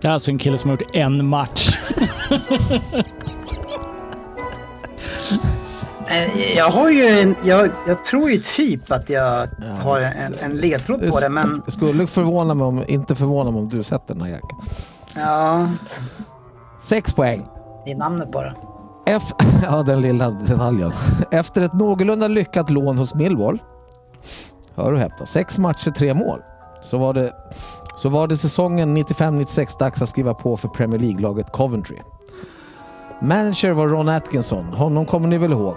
[0.00, 1.78] Det är alltså en kille som har gjort en match.
[6.56, 9.48] Jag har ju en, jag, jag tror ju typ att jag
[9.82, 13.60] har en, en ledtråd på det men Det skulle förvåna mig om, inte förvåna mig
[13.60, 14.58] om du sätter den här jackan.
[15.14, 15.68] ja,
[16.82, 17.46] Sex poäng.
[17.84, 18.54] det är namnet bara.
[19.10, 19.32] F
[19.62, 20.92] ja, den lilla detaljen.
[21.30, 23.58] Efter ett någorlunda lyckat lån hos Millwall,
[24.74, 26.40] hör och häpna, sex matcher, tre mål,
[26.82, 27.32] så var det,
[27.96, 31.96] så var det säsongen 95-96 dags att skriva på för Premier League-laget Coventry.
[33.22, 35.76] Manager var Ron Atkinson, honom kommer ni väl ihåg?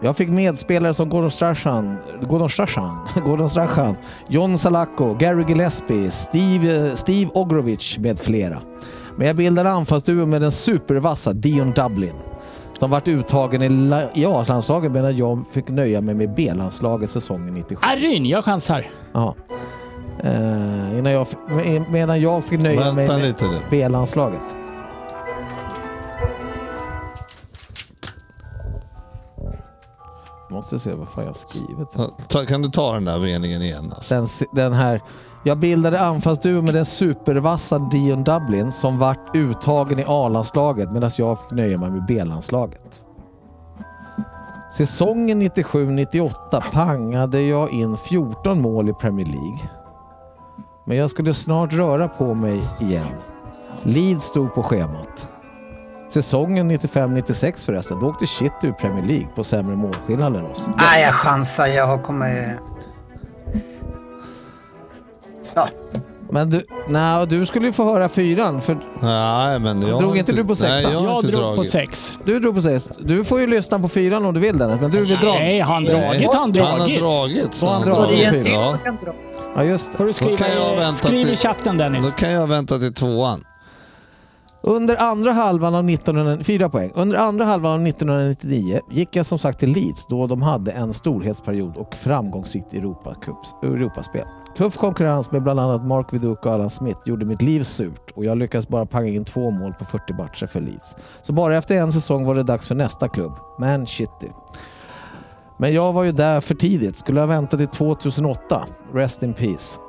[0.00, 1.96] Jag fick medspelare som Gordon Strachan,
[2.28, 3.96] Gordon Strachan, Gordon Strachan,
[4.28, 8.60] John Salako, Gary Gillespie, Steve, eh, Steve Ogrovic med flera.
[9.16, 12.14] Men jag bildade anfallsduo med den supervassa Dion Dublin
[12.82, 17.80] som vart uttagen i, i A-landslaget medan jag fick nöja mig med B-landslaget säsongen 97.
[17.82, 18.86] Arryn, jag chansar.
[19.12, 19.34] Ja.
[20.22, 23.58] Eh, innan jag, med- medan jag fick nöja mig Vänta med lite nu.
[23.70, 24.40] B-landslaget.
[30.52, 31.88] Måste se vad fan jag har skrivit.
[32.28, 33.92] Ta, kan du ta den där meningen igen?
[33.94, 34.14] Alltså?
[34.14, 35.00] Den, den här.
[35.44, 41.40] Jag bildade anfallsduo med den supervassa Dion Dublin som vart uttagen i A-landslaget medan jag
[41.40, 43.02] fick nöja mig med B-landslaget.
[44.76, 49.70] Säsongen 97-98 pangade jag in 14 mål i Premier League.
[50.86, 53.14] Men jag skulle snart röra på mig igen.
[53.82, 55.31] Leeds stod på schemat.
[56.12, 60.66] Säsongen 95-96 förresten, då åkte City ur Premier League på sämre målskillnad än oss.
[60.76, 61.66] Nej, jag chansar.
[61.66, 62.32] Jag har kommit...
[65.54, 65.68] Ja,
[66.30, 70.32] Men du, nej, du skulle ju få höra fyran för Nej, men jag Drog inte
[70.32, 70.70] du på sexan?
[70.82, 71.56] Nej, jag Jag drog dragit.
[71.56, 72.18] på sex.
[72.24, 72.88] du drog på sex.
[72.98, 75.32] Du får ju lyssna på fyran om du vill Dennis, men du vill dra.
[75.34, 77.00] Nej, han Nej, dragit, han Han har dragit.
[77.00, 77.54] dragit.
[77.54, 78.30] så han dragit.
[78.44, 78.64] till Ja.
[78.64, 79.12] som kan dra.
[79.56, 79.96] Ja, just det.
[79.98, 82.04] Får du skriva, Då kan jag i- vänta skriv i chatten Dennis.
[82.04, 83.44] Då kan jag vänta till tvåan.
[84.64, 86.92] Under andra halvan av 1900, fyra poäng.
[86.94, 90.94] Under andra halvan av 1999 gick jag som sagt till Leeds då de hade en
[90.94, 94.26] storhetsperiod och framgångsrikt Europacups, Europaspel.
[94.56, 98.24] Tuff konkurrens med bland annat Mark Viduka och Alan Smith gjorde mitt liv surt och
[98.24, 100.96] jag lyckades bara panga in två mål på 40 matcher för Leeds.
[101.22, 104.30] Så bara efter en säsong var det dags för nästa klubb, Man City.
[105.56, 108.66] Men jag var ju där för tidigt, skulle ha väntat till 2008.
[108.94, 109.80] Rest in peace.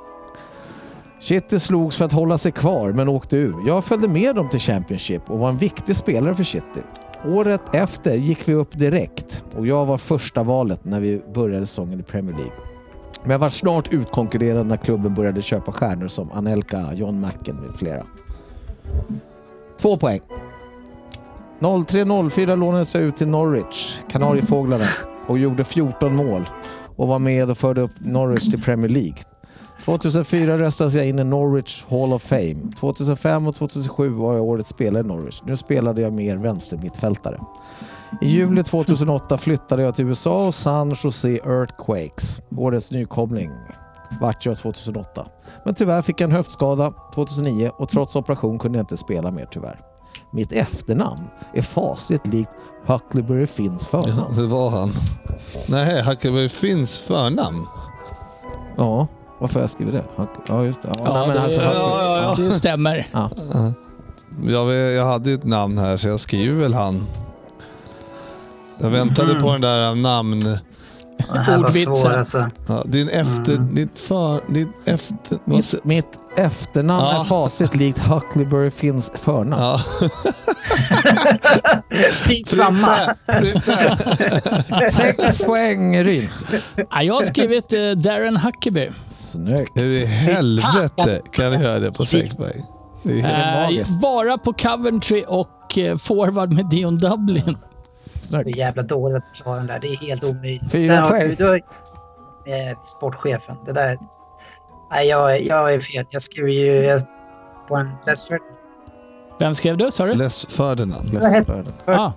[1.23, 3.55] City slogs för att hålla sig kvar men åkte ur.
[3.67, 6.81] Jag följde med dem till Championship och var en viktig spelare för City.
[7.25, 11.99] Året efter gick vi upp direkt och jag var första valet när vi började säsongen
[11.99, 12.53] i Premier League.
[13.21, 17.75] Men jag var snart utkonkurrerad när klubben började köpa stjärnor som Anelka, John Macken med
[17.75, 18.03] flera.
[19.81, 20.21] Två poäng.
[21.59, 24.87] 03-04 lånades jag ut till Norwich, Kanariefåglarna,
[25.27, 26.45] och gjorde 14 mål
[26.95, 29.17] och var med och förde upp Norwich till Premier League.
[29.85, 32.55] 2004 röstades jag in i Norwich Hall of Fame.
[32.80, 35.41] 2005 och 2007 var jag årets spelare i Norwich.
[35.45, 37.39] Nu spelade jag mer vänstermittfältare.
[38.22, 42.41] I juli 2008 flyttade jag till USA och San Jose Earthquakes.
[42.57, 43.51] Årets nykomling
[44.22, 45.27] vart jag 2008.
[45.65, 49.47] Men tyvärr fick jag en höftskada 2009 och trots operation kunde jag inte spela mer
[49.51, 49.80] tyvärr.
[50.31, 52.51] Mitt efternamn är fasligt likt
[52.85, 54.23] Huckleberry Finns förnamn.
[54.35, 54.91] Ja, det var han.
[55.69, 57.68] Nej, Huckleberry Finns förnamn.
[58.77, 59.07] Ja,
[59.44, 60.03] varför har jag skrivit det?
[60.48, 60.90] Ja, just det.
[60.98, 62.44] Ja, Ja, nej, men det, alltså, ja, ja.
[62.44, 63.07] det stämmer.
[63.11, 63.30] Ja.
[64.48, 67.07] Jag, vet- jag hade ju ett namn här så jag skriver väl han.
[68.82, 70.40] Jag väntade på den där namn...
[71.34, 71.95] Det här var Ordvitsen.
[71.95, 72.49] svår alltså.
[72.68, 73.53] Ja, din efter...
[73.56, 73.76] Mm.
[73.76, 74.41] Ditt för...
[74.48, 75.38] Ditt efter...
[75.45, 76.07] Mitt, mitt
[76.38, 77.20] efternamn Ja.
[77.20, 79.61] är fasligt likt Huckleberry Finns förnamn.
[79.64, 79.82] Ja.
[82.24, 82.95] Typ samma.
[83.40, 84.91] Frippe, Frippe.
[84.94, 86.30] Sex poäng Ryn.
[86.91, 88.91] Ja, jag har skrivit eh, Darren Huckabee.
[89.34, 89.72] Snyggt.
[89.80, 92.61] Hur i helvete kan du göra det på Säckberg?
[93.03, 93.55] Det är helt...
[93.64, 94.01] Magiskt.
[94.01, 97.57] bara på Coventry och eh, forward med Dion Dublin.
[98.14, 98.57] Så Snyggt.
[98.57, 99.80] jävla dåligt att klara den där.
[99.80, 100.72] Det är helt omöjligt.
[100.72, 101.31] Fyra poäng.
[102.45, 103.55] eh, sportchefen.
[103.65, 103.97] Det där...
[104.91, 106.05] Nej, jag, jag är fel.
[106.10, 107.01] Jag skriver ju jag,
[107.68, 108.39] på en Leicester.
[109.39, 110.14] Vem skrev du, sa du?
[110.14, 111.19] Les Ferdinand.
[111.85, 112.11] Ah,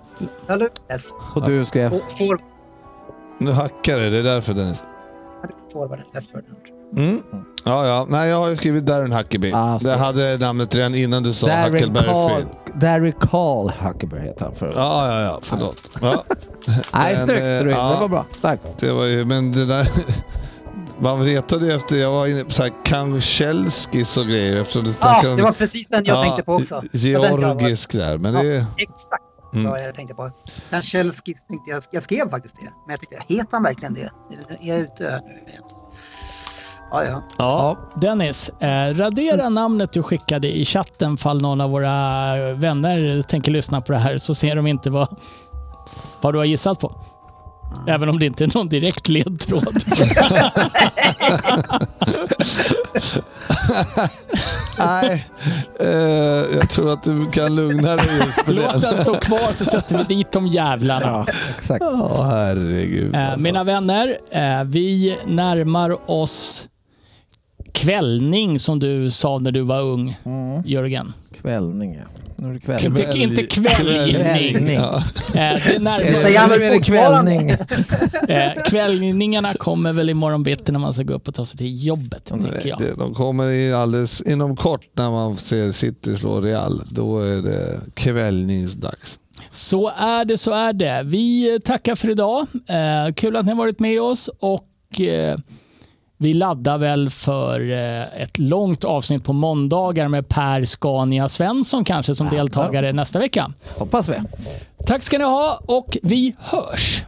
[0.49, 0.69] Eller?
[0.91, 1.09] Yes.
[1.35, 2.01] Och du skrev?
[3.39, 4.75] Nu hackar det, det är därför den är...
[5.73, 6.05] Forwarden.
[6.13, 6.43] Leicester.
[6.95, 7.21] Mm.
[7.63, 8.05] Ja, ja.
[8.09, 9.53] Nej, jag har ju skrivit Darren Huckabee.
[9.53, 12.79] Ah, det hade namnet redan innan du sa Darren Huckleberry Carl, Finn.
[12.79, 14.73] Darry Carl Huckleberry heter han förut.
[14.77, 15.39] Ja, ja, ja.
[15.41, 15.89] Förlåt.
[16.01, 16.23] Ja,
[16.93, 17.61] Nej, Men, snyggt eh, ja.
[17.93, 18.25] Det var bra.
[18.37, 18.63] Starkt.
[18.79, 19.25] det var ju...
[19.25, 19.87] Men det där...
[20.99, 21.95] Man retade ju efter...
[21.95, 25.51] Jag var inne på så här Kanchelskis och grejer eftersom du Ja, snackade det var
[25.51, 26.75] precis den jag tänkte på också.
[26.75, 28.65] Ja, Georgisk där, men det är...
[28.77, 29.23] Exakt
[29.53, 29.71] Mm.
[29.71, 30.31] vad jag tänkte på.
[30.69, 31.83] Kanchelskis tänkte jag.
[31.91, 32.61] Jag skrev faktiskt det.
[32.63, 34.01] Men jag tänkte, heter han verkligen det?
[34.49, 35.63] Är jag ute nu igen?
[36.91, 37.23] Ja, ja.
[37.37, 37.77] Ja.
[37.95, 43.81] Dennis, eh, radera namnet du skickade i chatten fall någon av våra vänner tänker lyssna
[43.81, 45.07] på det här så ser de inte vad,
[46.21, 46.95] vad du har gissat på.
[47.87, 49.77] Även om det inte är någon direkt ledtråd.
[54.79, 55.27] Nej,
[55.79, 55.87] eh,
[56.57, 59.97] jag tror att du kan lugna dig just med Låt den stå kvar så sätter
[59.97, 61.05] vi dit de jävlarna.
[61.05, 61.25] Ja,
[61.57, 61.81] exakt.
[61.81, 63.15] Ja, herregud.
[63.15, 63.39] Eh, alltså.
[63.39, 66.67] mina vänner, eh, vi närmar oss
[67.77, 70.63] kvällning som du sa när du var ung, Mm.
[70.65, 71.13] Jörgen.
[71.41, 72.03] Kvällning, ja.
[72.39, 72.91] Nu kvällning.
[72.91, 74.13] Inte, Kväll- inte kvällning.
[74.15, 74.73] Kvällning.
[74.75, 74.97] Ja.
[75.27, 77.31] Eh, det närmar, väl fortfarande.
[77.31, 77.49] kvällning.
[78.29, 81.85] eh, kvällningarna kommer väl imorgon bitti när man ska gå upp och ta sig till
[81.85, 86.81] jobbet, Nej, det, de kommer i alldeles inom kort när man ser City slå Real.
[86.91, 89.19] Då är det kvällningsdags.
[89.51, 91.01] Så är det, så är det.
[91.05, 92.47] Vi tackar för idag.
[92.67, 95.37] Eh, kul att ni har varit med oss och eh,
[96.17, 102.15] vi laddar väl för eh, ett långt avsnitt på måndagar med Per Scania Svensson kanske
[102.15, 103.51] som deltagare nästa vecka.
[103.77, 104.15] Hoppas vi.
[104.85, 107.03] Tack ska ni ha och vi hörs!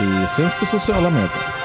[0.00, 1.55] Vi syns på sociala medier.